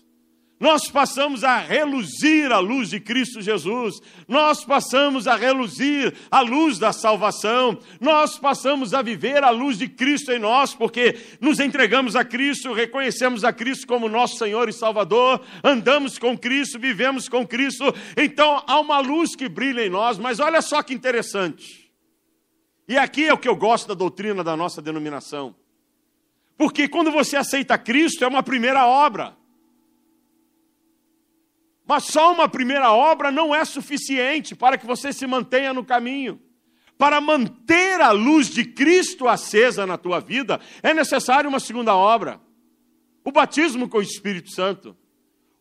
nós 0.60 0.90
passamos 0.90 1.44
a 1.44 1.58
reluzir 1.58 2.50
a 2.50 2.58
luz 2.58 2.90
de 2.90 2.98
Cristo 2.98 3.40
Jesus, 3.40 4.00
nós 4.26 4.64
passamos 4.64 5.26
a 5.28 5.36
reluzir 5.36 6.14
a 6.30 6.40
luz 6.40 6.78
da 6.78 6.92
salvação, 6.92 7.78
nós 8.00 8.38
passamos 8.38 8.92
a 8.92 9.00
viver 9.00 9.44
a 9.44 9.50
luz 9.50 9.78
de 9.78 9.88
Cristo 9.88 10.32
em 10.32 10.38
nós, 10.38 10.74
porque 10.74 11.16
nos 11.40 11.60
entregamos 11.60 12.16
a 12.16 12.24
Cristo, 12.24 12.72
reconhecemos 12.72 13.44
a 13.44 13.52
Cristo 13.52 13.86
como 13.86 14.08
nosso 14.08 14.36
Senhor 14.36 14.68
e 14.68 14.72
Salvador, 14.72 15.40
andamos 15.62 16.18
com 16.18 16.36
Cristo, 16.36 16.78
vivemos 16.78 17.28
com 17.28 17.46
Cristo, 17.46 17.84
então 18.16 18.62
há 18.66 18.80
uma 18.80 18.98
luz 19.00 19.36
que 19.36 19.48
brilha 19.48 19.86
em 19.86 19.90
nós, 19.90 20.18
mas 20.18 20.40
olha 20.40 20.60
só 20.60 20.82
que 20.82 20.92
interessante. 20.92 21.88
E 22.88 22.96
aqui 22.96 23.28
é 23.28 23.32
o 23.32 23.38
que 23.38 23.48
eu 23.48 23.54
gosto 23.54 23.88
da 23.88 23.94
doutrina 23.94 24.42
da 24.42 24.56
nossa 24.56 24.80
denominação. 24.80 25.54
Porque 26.56 26.88
quando 26.88 27.12
você 27.12 27.36
aceita 27.36 27.76
Cristo, 27.76 28.24
é 28.24 28.26
uma 28.26 28.42
primeira 28.42 28.86
obra. 28.86 29.36
Mas 31.88 32.04
só 32.04 32.34
uma 32.34 32.46
primeira 32.46 32.92
obra 32.92 33.30
não 33.30 33.54
é 33.54 33.64
suficiente 33.64 34.54
para 34.54 34.76
que 34.76 34.86
você 34.86 35.10
se 35.10 35.26
mantenha 35.26 35.72
no 35.72 35.82
caminho. 35.82 36.38
Para 36.98 37.18
manter 37.18 37.98
a 38.02 38.10
luz 38.10 38.50
de 38.50 38.62
Cristo 38.62 39.26
acesa 39.26 39.86
na 39.86 39.96
tua 39.96 40.20
vida, 40.20 40.60
é 40.82 40.92
necessário 40.92 41.48
uma 41.48 41.58
segunda 41.58 41.94
obra: 41.94 42.38
o 43.24 43.32
batismo 43.32 43.88
com 43.88 43.98
o 43.98 44.02
Espírito 44.02 44.50
Santo. 44.50 44.94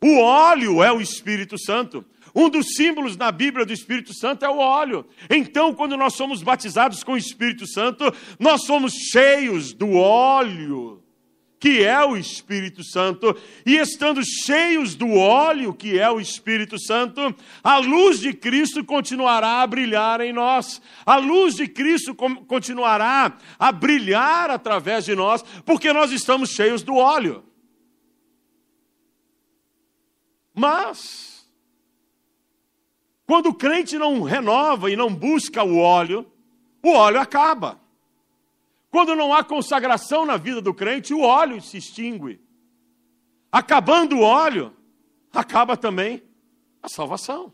O 0.04 0.20
óleo 0.20 0.84
é 0.84 0.92
o 0.92 1.00
Espírito 1.00 1.58
Santo. 1.58 2.04
Um 2.36 2.50
dos 2.50 2.76
símbolos 2.76 3.16
na 3.16 3.32
Bíblia 3.32 3.66
do 3.66 3.72
Espírito 3.72 4.14
Santo 4.14 4.44
é 4.44 4.50
o 4.50 4.58
óleo. 4.58 5.08
Então, 5.30 5.74
quando 5.74 5.96
nós 5.96 6.14
somos 6.14 6.44
batizados 6.44 7.04
com 7.04 7.14
o 7.14 7.18
Espírito 7.18 7.66
Santo, 7.66 8.04
nós 8.38 8.64
somos 8.64 8.92
cheios 8.94 9.74
do 9.74 9.94
óleo 9.94 11.02
que 11.60 11.84
é 11.84 12.04
o 12.06 12.16
Espírito 12.16 12.84
Santo, 12.84 13.36
e 13.66 13.78
estando 13.78 14.22
cheios 14.24 14.94
do 14.94 15.14
óleo, 15.14 15.74
que 15.74 15.98
é 15.98 16.10
o 16.10 16.20
Espírito 16.20 16.80
Santo, 16.80 17.36
a 17.64 17.78
luz 17.78 18.20
de 18.20 18.34
Cristo 18.34 18.84
continuará 18.84 19.62
a 19.62 19.68
brilhar 19.68 20.22
em 20.22 20.32
nós. 20.32 20.82
A 21.06 21.18
luz 21.18 21.56
de 21.56 21.68
Cristo 21.68 22.14
continuará 22.14 23.38
a 23.58 23.72
brilhar 23.72 24.52
através 24.52 25.06
de 25.06 25.16
nós, 25.16 25.44
porque 25.66 25.92
nós 25.92 26.12
estamos 26.12 26.52
cheios 26.52 26.84
do 26.84 26.96
óleo. 26.96 27.44
Mas, 30.54 31.48
quando 33.26 33.50
o 33.50 33.54
crente 33.54 33.98
não 33.98 34.22
renova 34.22 34.92
e 34.92 34.96
não 34.96 35.14
busca 35.14 35.64
o 35.64 35.78
óleo, 35.78 36.32
o 36.84 36.90
óleo 36.90 37.20
acaba. 37.20 37.87
Quando 38.90 39.16
não 39.16 39.34
há 39.34 39.44
consagração 39.44 40.26
na 40.26 40.38
vida 40.38 40.62
do 40.62 40.74
crente, 40.74 41.14
o 41.14 41.22
óleo 41.22 41.62
se 41.62 41.78
extingue. 41.78 42.42
Acabando 43.52 44.18
o 44.18 44.22
óleo, 44.22 44.76
acaba 45.34 45.76
também 45.76 46.24
a 46.82 46.90
salvação. 46.90 47.54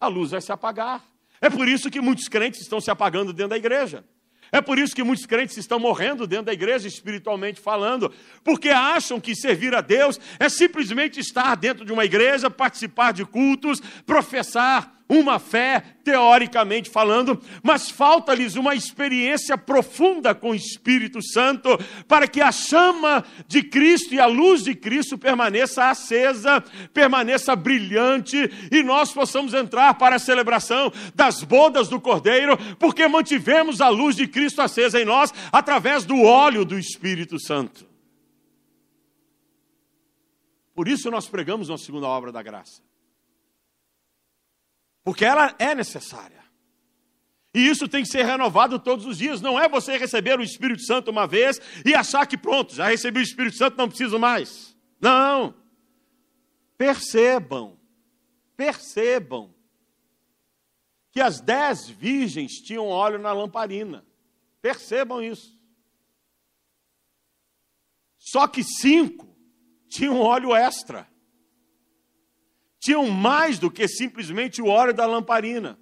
A 0.00 0.06
luz 0.06 0.30
vai 0.30 0.40
se 0.40 0.52
apagar. 0.52 1.02
É 1.40 1.50
por 1.50 1.68
isso 1.68 1.90
que 1.90 2.00
muitos 2.00 2.28
crentes 2.28 2.60
estão 2.60 2.80
se 2.80 2.90
apagando 2.90 3.32
dentro 3.32 3.50
da 3.50 3.56
igreja. 3.56 4.04
É 4.52 4.60
por 4.60 4.78
isso 4.78 4.94
que 4.94 5.02
muitos 5.02 5.26
crentes 5.26 5.56
estão 5.56 5.80
morrendo 5.80 6.26
dentro 6.26 6.46
da 6.46 6.52
igreja, 6.52 6.86
espiritualmente 6.86 7.60
falando, 7.60 8.12
porque 8.44 8.68
acham 8.68 9.20
que 9.20 9.34
servir 9.34 9.74
a 9.74 9.80
Deus 9.80 10.20
é 10.38 10.48
simplesmente 10.48 11.18
estar 11.18 11.56
dentro 11.56 11.84
de 11.84 11.92
uma 11.92 12.04
igreja, 12.04 12.48
participar 12.48 13.12
de 13.12 13.24
cultos, 13.24 13.80
professar 14.06 14.94
uma 15.08 15.38
fé, 15.38 15.82
teoricamente 16.02 16.88
falando, 16.88 17.40
mas 17.62 17.90
falta-lhes 17.90 18.56
uma 18.56 18.74
experiência 18.74 19.56
profunda 19.56 20.34
com 20.34 20.50
o 20.50 20.54
Espírito 20.54 21.22
Santo, 21.22 21.68
para 22.08 22.26
que 22.26 22.40
a 22.40 22.50
chama 22.50 23.24
de 23.46 23.62
Cristo 23.62 24.14
e 24.14 24.20
a 24.20 24.26
luz 24.26 24.64
de 24.64 24.74
Cristo 24.74 25.18
permaneça 25.18 25.90
acesa, 25.90 26.62
permaneça 26.92 27.54
brilhante, 27.54 28.50
e 28.70 28.82
nós 28.82 29.12
possamos 29.12 29.52
entrar 29.52 29.94
para 29.94 30.16
a 30.16 30.20
celebração 30.20 30.92
das 31.14 31.42
bodas 31.42 31.88
do 31.88 32.00
Cordeiro, 32.00 32.56
porque 32.78 33.06
mantivemos 33.06 33.80
a 33.80 33.88
luz 33.88 34.16
de 34.16 34.26
Cristo 34.26 34.62
acesa 34.62 35.00
em 35.00 35.04
nós 35.04 35.32
através 35.52 36.04
do 36.04 36.22
óleo 36.22 36.64
do 36.64 36.78
Espírito 36.78 37.38
Santo. 37.38 37.86
Por 40.74 40.88
isso 40.88 41.10
nós 41.10 41.28
pregamos 41.28 41.68
na 41.68 41.78
segunda 41.78 42.06
obra 42.08 42.32
da 42.32 42.42
graça 42.42 42.82
porque 45.04 45.24
ela 45.24 45.54
é 45.58 45.74
necessária. 45.74 46.42
E 47.54 47.68
isso 47.68 47.86
tem 47.86 48.02
que 48.02 48.08
ser 48.08 48.24
renovado 48.24 48.80
todos 48.80 49.06
os 49.06 49.18
dias. 49.18 49.40
Não 49.40 49.60
é 49.60 49.68
você 49.68 49.96
receber 49.96 50.40
o 50.40 50.42
Espírito 50.42 50.82
Santo 50.82 51.10
uma 51.12 51.26
vez 51.26 51.60
e 51.84 51.94
achar 51.94 52.26
que 52.26 52.36
pronto, 52.36 52.74
já 52.74 52.88
recebi 52.88 53.20
o 53.20 53.22
Espírito 53.22 53.56
Santo, 53.56 53.76
não 53.76 53.88
preciso 53.88 54.18
mais. 54.18 54.76
Não. 55.00 55.54
Percebam, 56.76 57.78
percebam 58.56 59.54
que 61.12 61.20
as 61.20 61.40
dez 61.40 61.88
virgens 61.88 62.54
tinham 62.54 62.88
óleo 62.88 63.20
na 63.20 63.32
lamparina. 63.32 64.04
Percebam 64.60 65.22
isso. 65.22 65.56
Só 68.18 68.48
que 68.48 68.64
cinco 68.64 69.36
tinham 69.88 70.18
óleo 70.18 70.56
extra. 70.56 71.06
Tinham 72.84 73.08
mais 73.08 73.58
do 73.58 73.70
que 73.70 73.88
simplesmente 73.88 74.60
o 74.60 74.66
óleo 74.66 74.92
da 74.92 75.06
lamparina. 75.06 75.78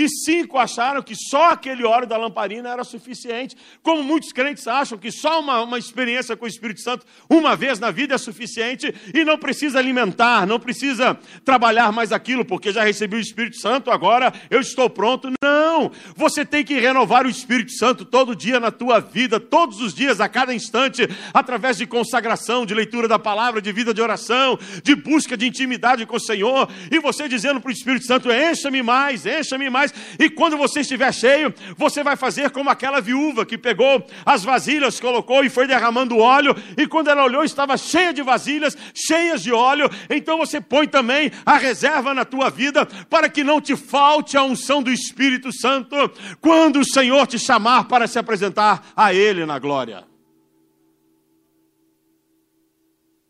E 0.00 0.08
cinco 0.08 0.56
acharam 0.56 1.02
que 1.02 1.14
só 1.14 1.50
aquele 1.50 1.84
óleo 1.84 2.06
da 2.06 2.16
lamparina 2.16 2.70
era 2.70 2.84
suficiente. 2.84 3.54
Como 3.82 4.02
muitos 4.02 4.32
crentes 4.32 4.66
acham 4.66 4.96
que 4.96 5.12
só 5.12 5.40
uma, 5.40 5.60
uma 5.60 5.78
experiência 5.78 6.34
com 6.34 6.46
o 6.46 6.48
Espírito 6.48 6.80
Santo 6.80 7.04
uma 7.28 7.54
vez 7.54 7.78
na 7.78 7.90
vida 7.90 8.14
é 8.14 8.18
suficiente 8.18 8.94
e 9.12 9.22
não 9.26 9.36
precisa 9.36 9.78
alimentar, 9.78 10.46
não 10.46 10.58
precisa 10.58 11.18
trabalhar 11.44 11.92
mais 11.92 12.12
aquilo, 12.12 12.46
porque 12.46 12.72
já 12.72 12.82
recebi 12.82 13.16
o 13.16 13.20
Espírito 13.20 13.58
Santo, 13.58 13.90
agora 13.90 14.32
eu 14.48 14.60
estou 14.60 14.88
pronto. 14.88 15.30
Não! 15.42 15.92
Você 16.16 16.46
tem 16.46 16.64
que 16.64 16.80
renovar 16.80 17.26
o 17.26 17.30
Espírito 17.30 17.72
Santo 17.72 18.06
todo 18.06 18.34
dia 18.34 18.58
na 18.58 18.70
tua 18.70 19.00
vida, 19.00 19.38
todos 19.38 19.82
os 19.82 19.92
dias, 19.92 20.18
a 20.18 20.30
cada 20.30 20.54
instante, 20.54 21.06
através 21.34 21.76
de 21.76 21.86
consagração, 21.86 22.64
de 22.64 22.72
leitura 22.72 23.06
da 23.06 23.18
palavra, 23.18 23.60
de 23.60 23.70
vida 23.70 23.92
de 23.92 24.00
oração, 24.00 24.58
de 24.82 24.94
busca 24.94 25.36
de 25.36 25.46
intimidade 25.46 26.06
com 26.06 26.16
o 26.16 26.20
Senhor. 26.20 26.70
E 26.90 26.98
você 27.00 27.28
dizendo 27.28 27.60
para 27.60 27.68
o 27.68 27.72
Espírito 27.72 28.06
Santo: 28.06 28.32
encha-me 28.32 28.82
mais, 28.82 29.26
encha-me 29.26 29.68
mais 29.68 29.89
mais. 29.90 30.18
E 30.18 30.30
quando 30.30 30.56
você 30.56 30.80
estiver 30.80 31.12
cheio, 31.12 31.52
você 31.76 32.02
vai 32.02 32.16
fazer 32.16 32.50
como 32.50 32.70
aquela 32.70 33.00
viúva 33.00 33.44
que 33.44 33.58
pegou 33.58 34.04
as 34.24 34.44
vasilhas, 34.44 35.00
colocou 35.00 35.44
e 35.44 35.50
foi 35.50 35.66
derramando 35.66 36.18
óleo. 36.18 36.54
E 36.76 36.86
quando 36.86 37.08
ela 37.08 37.24
olhou, 37.24 37.44
estava 37.44 37.76
cheia 37.76 38.12
de 38.12 38.22
vasilhas, 38.22 38.76
cheias 38.94 39.42
de 39.42 39.52
óleo. 39.52 39.90
Então 40.08 40.38
você 40.38 40.60
põe 40.60 40.86
também 40.86 41.30
a 41.44 41.56
reserva 41.56 42.14
na 42.14 42.24
tua 42.24 42.50
vida 42.50 42.86
para 43.08 43.28
que 43.28 43.44
não 43.44 43.60
te 43.60 43.76
falte 43.76 44.36
a 44.36 44.42
unção 44.42 44.82
do 44.82 44.90
Espírito 44.90 45.52
Santo 45.52 45.96
quando 46.40 46.80
o 46.80 46.84
Senhor 46.84 47.26
te 47.26 47.38
chamar 47.38 47.84
para 47.84 48.06
se 48.06 48.18
apresentar 48.18 48.92
a 48.96 49.12
Ele 49.12 49.44
na 49.44 49.58
glória. 49.58 50.04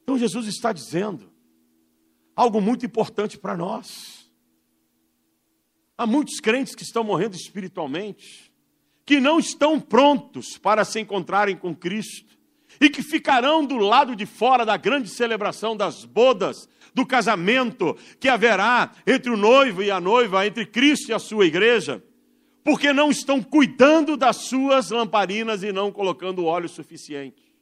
Então 0.03 0.19
Jesus 0.19 0.47
está 0.47 0.73
dizendo 0.73 1.31
algo 2.35 2.61
muito 2.61 2.85
importante 2.85 3.39
para 3.39 3.57
nós. 3.57 4.20
Há 6.01 6.07
muitos 6.07 6.41
crentes 6.41 6.75
que 6.75 6.83
estão 6.83 7.05
morrendo 7.05 7.37
espiritualmente, 7.37 8.51
que 9.05 9.21
não 9.21 9.39
estão 9.39 9.79
prontos 9.79 10.57
para 10.57 10.83
se 10.83 10.99
encontrarem 10.99 11.55
com 11.55 11.77
Cristo 11.77 12.39
e 12.81 12.89
que 12.89 13.03
ficarão 13.03 13.67
do 13.67 13.77
lado 13.77 14.17
de 14.17 14.25
fora 14.25 14.65
da 14.65 14.79
grande 14.79 15.11
celebração 15.11 15.77
das 15.77 16.07
bodas, 16.07 16.67
do 16.95 17.05
casamento 17.05 17.95
que 18.19 18.31
haverá 18.31 18.93
entre 19.07 19.31
o 19.31 19.37
noivo 19.37 19.83
e 19.83 19.91
a 19.91 20.01
noiva, 20.01 20.47
entre 20.47 20.65
Cristo 20.65 21.11
e 21.11 21.13
a 21.13 21.19
sua 21.19 21.45
igreja, 21.45 22.03
porque 22.65 22.95
não 22.95 23.11
estão 23.11 23.43
cuidando 23.43 24.17
das 24.17 24.37
suas 24.37 24.89
lamparinas 24.89 25.63
e 25.63 25.71
não 25.71 25.93
colocando 25.93 26.47
óleo 26.47 26.71
suficiente. 26.71 27.55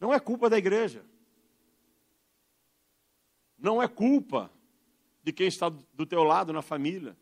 Não 0.00 0.14
é 0.14 0.20
culpa 0.20 0.48
da 0.48 0.56
igreja 0.56 1.02
não 3.58 3.82
é 3.82 3.88
culpa 3.88 4.50
de 5.22 5.32
quem 5.32 5.46
está 5.46 5.68
do 5.68 6.06
teu 6.06 6.22
lado 6.22 6.52
na 6.52 6.62
família. 6.62 7.16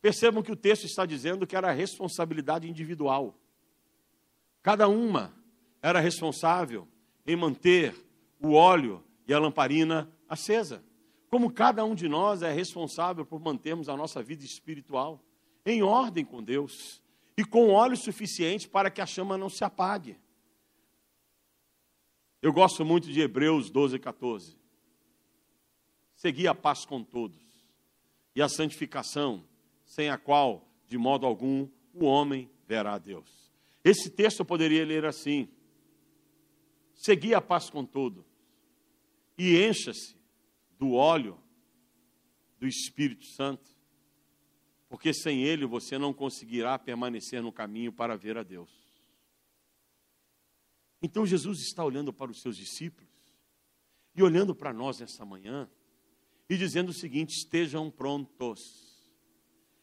Percebam 0.00 0.42
que 0.42 0.52
o 0.52 0.56
texto 0.56 0.84
está 0.84 1.06
dizendo 1.06 1.46
que 1.46 1.56
era 1.56 1.70
responsabilidade 1.72 2.68
individual. 2.68 3.38
Cada 4.62 4.88
uma 4.88 5.32
era 5.80 6.00
responsável 6.00 6.86
em 7.26 7.36
manter 7.36 7.94
o 8.40 8.52
óleo 8.52 9.02
e 9.26 9.32
a 9.32 9.38
lamparina 9.38 10.10
acesa. 10.28 10.84
Como 11.30 11.52
cada 11.52 11.84
um 11.84 11.94
de 11.94 12.08
nós 12.08 12.42
é 12.42 12.52
responsável 12.52 13.24
por 13.24 13.40
mantermos 13.40 13.88
a 13.88 13.96
nossa 13.96 14.22
vida 14.22 14.44
espiritual 14.44 15.20
em 15.64 15.82
ordem 15.82 16.24
com 16.24 16.42
Deus 16.42 17.02
e 17.36 17.44
com 17.44 17.70
óleo 17.70 17.96
suficiente 17.96 18.68
para 18.68 18.90
que 18.90 19.00
a 19.00 19.06
chama 19.06 19.38
não 19.38 19.48
se 19.48 19.64
apague. 19.64 20.18
Eu 22.42 22.52
gosto 22.52 22.84
muito 22.84 23.10
de 23.10 23.20
Hebreus 23.20 23.70
12, 23.70 23.98
14. 23.98 24.61
Segui 26.22 26.46
a 26.46 26.54
paz 26.54 26.84
com 26.84 27.02
todos 27.02 27.36
e 28.32 28.40
a 28.40 28.48
santificação, 28.48 29.44
sem 29.84 30.08
a 30.08 30.16
qual, 30.16 30.72
de 30.86 30.96
modo 30.96 31.26
algum, 31.26 31.68
o 31.92 32.04
homem 32.04 32.48
verá 32.64 32.94
a 32.94 32.98
Deus. 32.98 33.50
Esse 33.82 34.08
texto 34.08 34.38
eu 34.38 34.44
poderia 34.44 34.86
ler 34.86 35.04
assim: 35.04 35.48
Segui 36.94 37.34
a 37.34 37.40
paz 37.40 37.68
com 37.68 37.84
todos 37.84 38.24
e 39.36 39.66
encha-se 39.66 40.16
do 40.78 40.92
óleo 40.92 41.42
do 42.56 42.68
Espírito 42.68 43.24
Santo, 43.24 43.68
porque 44.88 45.12
sem 45.12 45.42
ele 45.42 45.66
você 45.66 45.98
não 45.98 46.14
conseguirá 46.14 46.78
permanecer 46.78 47.42
no 47.42 47.50
caminho 47.50 47.92
para 47.92 48.16
ver 48.16 48.38
a 48.38 48.44
Deus. 48.44 48.70
Então 51.02 51.26
Jesus 51.26 51.58
está 51.62 51.84
olhando 51.84 52.12
para 52.12 52.30
os 52.30 52.40
seus 52.40 52.56
discípulos 52.56 53.10
e 54.14 54.22
olhando 54.22 54.54
para 54.54 54.72
nós 54.72 55.00
nessa 55.00 55.24
manhã 55.24 55.68
e 56.52 56.56
dizendo 56.58 56.90
o 56.90 56.92
seguinte: 56.92 57.34
estejam 57.34 57.90
prontos, 57.90 59.10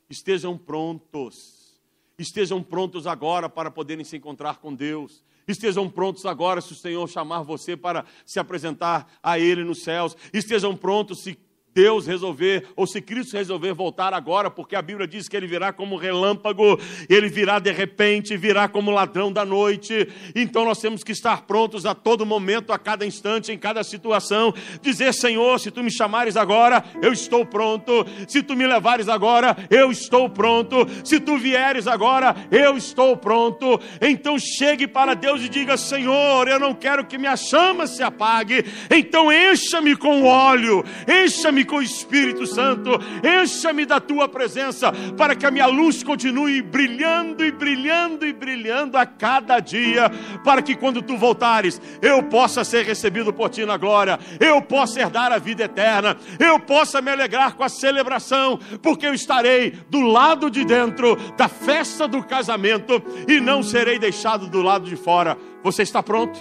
estejam 0.07 0.55
prontos, 0.55 1.81
estejam 2.15 2.61
prontos 2.61 3.07
agora 3.07 3.49
para 3.49 3.71
poderem 3.71 4.05
se 4.05 4.17
encontrar 4.17 4.59
com 4.59 4.75
Deus, 4.75 5.23
estejam 5.47 5.89
prontos 5.89 6.27
agora 6.27 6.61
se 6.61 6.71
o 6.71 6.75
Senhor 6.75 7.07
chamar 7.09 7.41
você 7.41 7.75
para 7.75 8.05
se 8.23 8.39
apresentar 8.39 9.11
a 9.23 9.39
Ele 9.39 9.63
nos 9.63 9.81
céus, 9.81 10.15
estejam 10.31 10.77
prontos 10.77 11.23
se 11.23 11.39
Deus 11.73 12.07
resolver, 12.07 12.67
ou 12.75 12.87
se 12.87 13.01
Cristo 13.01 13.37
resolver 13.37 13.73
voltar 13.73 14.13
agora, 14.13 14.49
porque 14.49 14.75
a 14.75 14.81
Bíblia 14.81 15.07
diz 15.07 15.29
que 15.29 15.37
ele 15.37 15.47
virá 15.47 15.71
como 15.71 15.95
relâmpago, 15.95 16.79
ele 17.07 17.29
virá 17.29 17.59
de 17.59 17.71
repente, 17.71 18.35
virá 18.35 18.67
como 18.67 18.91
ladrão 18.91 19.31
da 19.31 19.45
noite. 19.45 20.07
Então 20.35 20.65
nós 20.65 20.79
temos 20.79 21.03
que 21.03 21.11
estar 21.11 21.43
prontos 21.43 21.85
a 21.85 21.93
todo 21.93 22.25
momento, 22.25 22.73
a 22.73 22.79
cada 22.79 23.05
instante, 23.05 23.51
em 23.51 23.57
cada 23.57 23.83
situação, 23.83 24.53
dizer: 24.81 25.13
Senhor, 25.13 25.59
se 25.59 25.71
tu 25.71 25.83
me 25.83 25.91
chamares 25.91 26.35
agora, 26.35 26.83
eu 27.01 27.13
estou 27.13 27.45
pronto. 27.45 28.05
Se 28.27 28.41
tu 28.41 28.55
me 28.55 28.65
levares 28.65 29.07
agora, 29.07 29.55
eu 29.69 29.91
estou 29.91 30.29
pronto. 30.29 30.87
Se 31.03 31.19
tu 31.19 31.37
vieres 31.37 31.87
agora, 31.87 32.35
eu 32.51 32.75
estou 32.75 33.15
pronto. 33.15 33.79
Então 34.01 34.37
chegue 34.39 34.87
para 34.87 35.13
Deus 35.13 35.41
e 35.41 35.49
diga: 35.49 35.77
Senhor, 35.77 36.47
eu 36.47 36.59
não 36.59 36.73
quero 36.73 37.05
que 37.05 37.17
minha 37.17 37.37
chama 37.37 37.87
se 37.87 38.03
apague. 38.03 38.65
Então 38.89 39.31
encha-me 39.31 39.95
com 39.95 40.23
óleo, 40.23 40.83
encha-me 41.07 41.58
Encha-me 41.59 41.65
com 41.65 41.77
o 41.77 41.81
Espírito 41.81 42.47
Santo, 42.47 42.91
encha-me 43.23 43.85
da 43.85 43.99
tua 43.99 44.29
presença, 44.29 44.91
para 45.17 45.35
que 45.35 45.45
a 45.45 45.51
minha 45.51 45.65
luz 45.65 46.03
continue 46.03 46.61
brilhando 46.61 47.43
e 47.43 47.51
brilhando 47.51 48.25
e 48.25 48.31
brilhando 48.31 48.97
a 48.97 49.05
cada 49.05 49.59
dia, 49.59 50.09
para 50.43 50.61
que 50.61 50.75
quando 50.75 51.01
tu 51.01 51.17
voltares, 51.17 51.81
eu 52.01 52.23
possa 52.23 52.63
ser 52.63 52.85
recebido 52.85 53.33
por 53.33 53.49
ti 53.49 53.65
na 53.65 53.77
glória, 53.77 54.19
eu 54.39 54.61
possa 54.61 55.01
herdar 55.01 55.31
a 55.31 55.37
vida 55.37 55.63
eterna, 55.63 56.15
eu 56.39 56.59
possa 56.59 57.01
me 57.01 57.11
alegrar 57.11 57.55
com 57.55 57.63
a 57.63 57.69
celebração, 57.69 58.57
porque 58.81 59.05
eu 59.05 59.13
estarei 59.13 59.71
do 59.89 60.01
lado 60.01 60.49
de 60.49 60.63
dentro 60.63 61.17
da 61.35 61.49
festa 61.49 62.07
do 62.07 62.23
casamento 62.23 63.03
e 63.27 63.39
não 63.41 63.63
serei 63.63 63.99
deixado 63.99 64.47
do 64.47 64.61
lado 64.61 64.85
de 64.85 64.95
fora. 64.95 65.37
Você 65.63 65.81
está 65.81 66.01
pronto? 66.01 66.39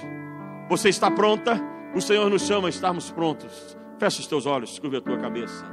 Você 0.69 0.89
está 0.89 1.11
pronta? 1.11 1.61
O 1.95 2.01
Senhor 2.01 2.29
nos 2.31 2.43
chama 2.43 2.69
a 2.69 2.71
estarmos 2.71 3.11
prontos. 3.11 3.79
Fecha 3.99 4.21
os 4.21 4.27
teus 4.27 4.47
olhos, 4.47 4.79
curva 4.79 4.99
a 4.99 5.01
tua 5.01 5.19
cabeça. 5.19 5.65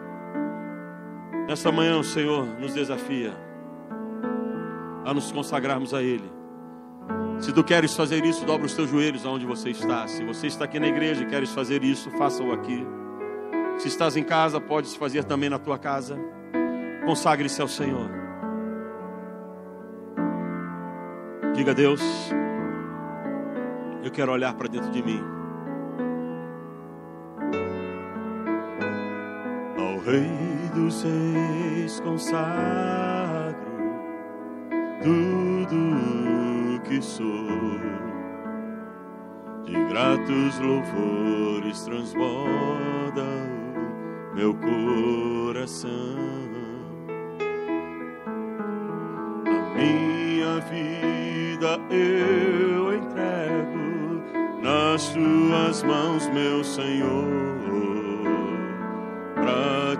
Nesta 1.47 1.71
manhã 1.71 1.99
o 1.99 2.03
Senhor 2.03 2.45
nos 2.59 2.73
desafia 2.73 3.33
a 5.05 5.13
nos 5.13 5.31
consagrarmos 5.31 5.93
a 5.93 6.01
Ele. 6.01 6.33
Se 7.39 7.53
tu 7.53 7.63
queres 7.63 7.95
fazer 7.95 8.25
isso, 8.25 8.43
dobra 8.43 8.65
os 8.65 8.73
teus 8.73 8.89
joelhos 8.89 9.25
aonde 9.25 9.45
você 9.45 9.69
está. 9.69 10.07
Se 10.07 10.23
você 10.23 10.47
está 10.47 10.65
aqui 10.65 10.79
na 10.79 10.87
igreja 10.87 11.21
e 11.21 11.27
queres 11.27 11.51
fazer 11.51 11.83
isso, 11.83 12.09
faça-o 12.11 12.51
aqui. 12.51 12.83
Se 13.77 13.87
estás 13.89 14.17
em 14.17 14.23
casa, 14.23 14.59
podes 14.59 14.95
fazer 14.95 15.23
também 15.25 15.49
na 15.49 15.59
tua 15.59 15.77
casa. 15.77 16.17
Consagre-se 17.05 17.61
ao 17.61 17.67
Senhor. 17.67 18.09
Diga 21.53 21.71
a 21.71 21.73
Deus, 21.75 22.01
eu 24.03 24.11
quero 24.11 24.31
olhar 24.31 24.53
para 24.55 24.67
dentro 24.67 24.89
de 24.89 25.03
mim. 25.03 25.34
Rei 30.05 30.69
dos 30.75 31.01
Reis 31.01 31.99
consagro 31.99 33.55
tudo 35.01 36.79
que 36.83 37.01
sou, 37.01 37.25
de 39.63 39.73
gratos 39.89 40.59
louvores 40.59 41.83
transborda 41.85 43.25
meu 44.35 44.53
coração. 44.53 45.89
A 49.47 49.73
minha 49.73 50.59
vida 50.69 51.79
eu 51.89 52.93
entrego 52.95 54.61
nas 54.61 55.09
tuas 55.09 55.81
mãos, 55.81 56.29
meu 56.29 56.63
Senhor 56.63 57.54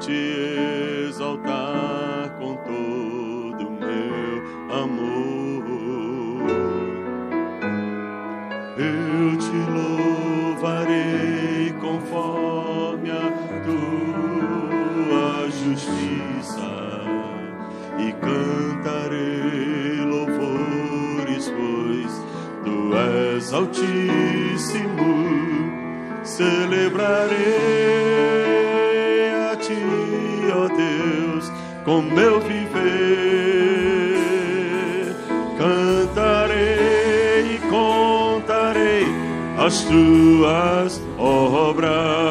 te 0.05 1.05
exaltar 1.07 2.29
com 2.37 2.55
todo 2.57 3.67
o 3.67 3.71
meu 3.71 4.43
amor. 4.83 5.63
Eu 8.77 9.35
te 9.37 9.57
louvarei 10.61 11.73
conforme 11.81 13.09
a 13.09 13.31
tua 13.65 15.49
justiça 15.49 16.69
e 17.97 18.13
cantarei 18.13 20.05
louvores, 20.05 21.49
pois 21.49 22.21
tu 22.63 22.95
és 22.95 23.51
altíssimo. 23.53 25.15
Celebrarei 26.23 28.04
com 31.85 32.01
meu 32.01 32.41
viver. 32.41 32.65
Cantarei 35.57 37.55
e 37.55 37.59
contarei 37.69 39.05
as 39.57 39.83
tuas 39.83 41.01
obras, 41.17 42.24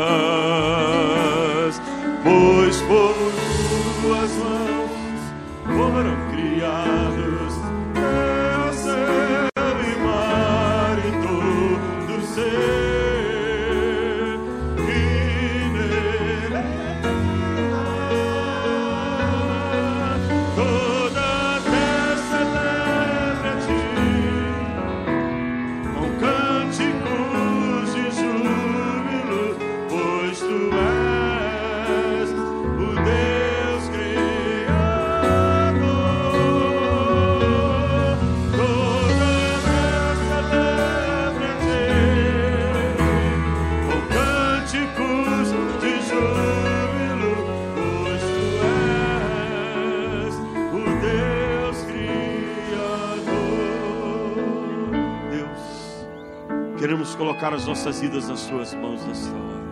colocar 57.45 57.55
as 57.55 57.67
nossas 57.67 58.01
vidas 58.01 58.29
nas 58.29 58.41
Suas 58.41 58.73
mãos 58.75 59.05
nesta 59.05 59.31
hora. 59.35 59.65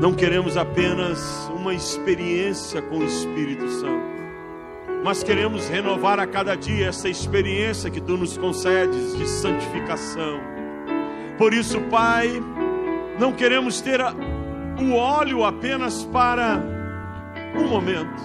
Não 0.00 0.14
queremos 0.14 0.56
apenas 0.56 1.50
uma 1.54 1.74
experiência 1.74 2.80
com 2.80 2.98
o 2.98 3.04
Espírito 3.04 3.68
Santo, 3.68 4.14
mas 5.04 5.22
queremos 5.22 5.68
renovar 5.68 6.18
a 6.18 6.26
cada 6.26 6.56
dia 6.56 6.88
essa 6.88 7.08
experiência 7.08 7.90
que 7.90 8.00
Tu 8.00 8.16
nos 8.16 8.38
concedes 8.38 9.16
de 9.16 9.28
santificação. 9.28 10.40
Por 11.36 11.52
isso, 11.52 11.80
Pai, 11.82 12.42
não 13.18 13.32
queremos 13.32 13.80
ter 13.80 14.00
o 14.00 14.94
óleo 14.94 15.44
apenas 15.44 16.04
para 16.04 16.62
um 17.54 17.68
momento, 17.68 18.22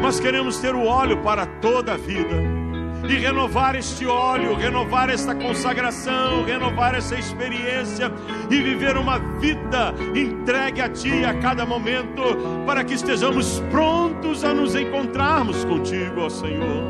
mas 0.00 0.18
queremos 0.18 0.58
ter 0.58 0.74
o 0.74 0.84
óleo 0.84 1.18
para 1.22 1.44
toda 1.46 1.92
a 1.92 1.96
vida. 1.96 2.63
E 3.08 3.16
renovar 3.18 3.76
este 3.76 4.06
óleo, 4.06 4.54
renovar 4.54 5.10
esta 5.10 5.34
consagração, 5.34 6.44
renovar 6.44 6.94
essa 6.94 7.14
experiência 7.14 8.10
e 8.50 8.62
viver 8.62 8.96
uma 8.96 9.18
vida 9.18 9.94
entregue 10.14 10.80
a 10.80 10.88
Ti 10.88 11.24
a 11.24 11.34
cada 11.34 11.66
momento, 11.66 12.22
para 12.66 12.82
que 12.82 12.94
estejamos 12.94 13.60
prontos 13.70 14.42
a 14.42 14.54
nos 14.54 14.74
encontrarmos 14.74 15.64
contigo, 15.64 16.22
ó 16.22 16.28
Senhor. 16.30 16.84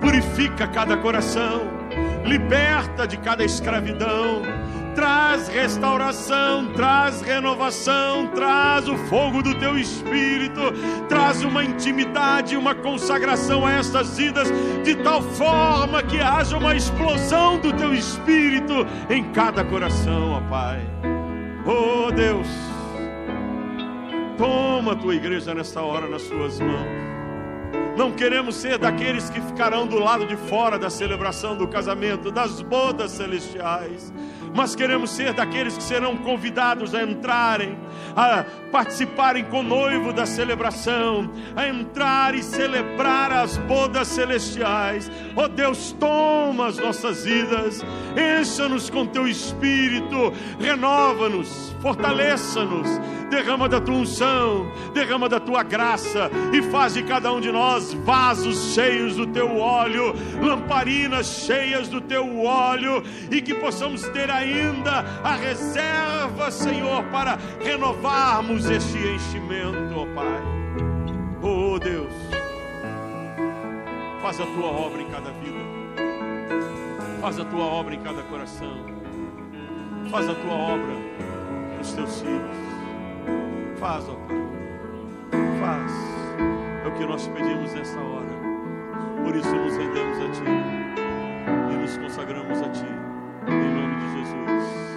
Purifica 0.00 0.66
cada 0.68 0.96
coração, 0.96 1.62
liberta 2.24 3.06
de 3.06 3.16
cada 3.18 3.44
escravidão, 3.44 4.42
traz 4.96 5.46
restauração, 5.48 6.72
traz 6.72 7.20
renovação, 7.20 8.28
traz 8.28 8.88
o 8.88 8.96
fogo 8.96 9.42
do 9.42 9.54
teu 9.58 9.78
espírito, 9.78 10.72
traz 11.06 11.44
uma 11.44 11.62
intimidade, 11.62 12.56
uma 12.56 12.74
consagração 12.74 13.66
a 13.66 13.72
estas 13.72 14.16
vidas, 14.16 14.48
de 14.82 14.94
tal 14.96 15.22
forma 15.22 16.02
que 16.02 16.18
haja 16.18 16.56
uma 16.56 16.74
explosão 16.74 17.58
do 17.58 17.72
teu 17.74 17.94
espírito 17.94 18.86
em 19.10 19.30
cada 19.32 19.62
coração, 19.62 20.32
ó 20.32 20.40
Pai. 20.48 20.80
Oh 21.66 22.10
Deus, 22.10 22.48
toma 24.38 24.92
a 24.92 24.96
tua 24.96 25.14
igreja 25.14 25.54
nesta 25.54 25.82
hora 25.82 26.08
nas 26.08 26.22
suas 26.22 26.58
mãos. 26.58 27.06
Não 27.96 28.12
queremos 28.12 28.56
ser 28.56 28.76
daqueles 28.76 29.30
que 29.30 29.40
ficarão 29.40 29.86
do 29.86 29.98
lado 29.98 30.26
de 30.26 30.36
fora 30.36 30.78
da 30.78 30.90
celebração 30.90 31.56
do 31.56 31.66
casamento, 31.66 32.30
das 32.30 32.60
bodas 32.60 33.12
celestiais, 33.12 34.12
mas 34.54 34.74
queremos 34.74 35.10
ser 35.10 35.32
daqueles 35.32 35.76
que 35.76 35.82
serão 35.82 36.16
convidados 36.16 36.94
a 36.94 37.02
entrarem, 37.02 37.78
a 38.14 38.44
participarem 38.70 39.44
com 39.44 39.60
o 39.60 39.62
noivo 39.62 40.12
da 40.12 40.26
celebração, 40.26 41.30
a 41.54 41.66
entrar 41.68 42.34
e 42.34 42.42
celebrar 42.42 43.32
as 43.32 43.56
bodas 43.56 44.08
celestiais. 44.08 45.10
Oh 45.34 45.48
Deus, 45.48 45.92
toma 45.98 46.66
as 46.66 46.78
nossas 46.78 47.24
vidas, 47.24 47.84
encha-nos 48.16 48.90
com 48.90 49.06
teu 49.06 49.26
espírito, 49.26 50.32
renova-nos, 50.58 51.74
fortaleça-nos, 51.80 52.88
derrama 53.30 53.68
da 53.68 53.80
tua 53.80 53.94
unção, 53.94 54.70
derrama 54.92 55.28
da 55.28 55.40
tua 55.40 55.62
graça 55.62 56.30
e 56.52 56.62
faz 56.62 56.94
de 56.94 57.02
cada 57.02 57.32
um 57.32 57.40
de 57.40 57.50
nós 57.50 57.92
vasos 57.92 58.74
cheios 58.74 59.16
do 59.16 59.26
teu 59.26 59.58
óleo, 59.58 60.14
lamparinas 60.40 61.44
cheias 61.44 61.88
do 61.88 62.00
teu 62.00 62.44
óleo 62.44 63.02
e 63.30 63.40
que 63.40 63.54
possamos 63.54 64.02
ter 64.08 64.30
ainda 64.36 65.04
a 65.22 65.34
reserva, 65.34 66.50
Senhor, 66.50 67.02
para 67.04 67.38
renovarmos 67.62 68.68
este 68.68 68.98
enchimento, 68.98 69.94
ó 69.94 70.06
Pai. 70.14 70.42
Oh 71.42 71.78
Deus, 71.78 72.12
faz 74.20 74.40
a 74.40 74.46
tua 74.46 74.66
obra 74.66 75.02
em 75.02 75.10
cada 75.10 75.30
vida, 75.30 75.60
faz 77.20 77.38
a 77.38 77.44
tua 77.44 77.64
obra 77.64 77.94
em 77.94 78.00
cada 78.00 78.22
coração, 78.22 78.84
faz 80.10 80.28
a 80.28 80.34
tua 80.34 80.54
obra 80.54 80.94
nos 81.78 81.92
teus 81.92 82.20
filhos. 82.20 82.66
Faz, 83.78 84.08
ó 84.08 84.14
Pai. 84.14 84.36
Faz. 85.60 85.92
É 86.84 86.88
o 86.88 86.92
que 86.92 87.04
nós 87.04 87.26
pedimos 87.28 87.74
nessa 87.74 87.98
hora. 88.00 88.26
Por 89.22 89.36
isso 89.36 89.54
nos 89.54 89.76
rendemos 89.76 90.18
a 90.18 90.30
Ti 90.30 90.42
e 91.72 91.76
nos 91.76 91.96
consagramos 91.98 92.62
a 92.62 92.68
Ti. 92.70 92.86
Em 93.48 93.85
Deus. 94.46 94.95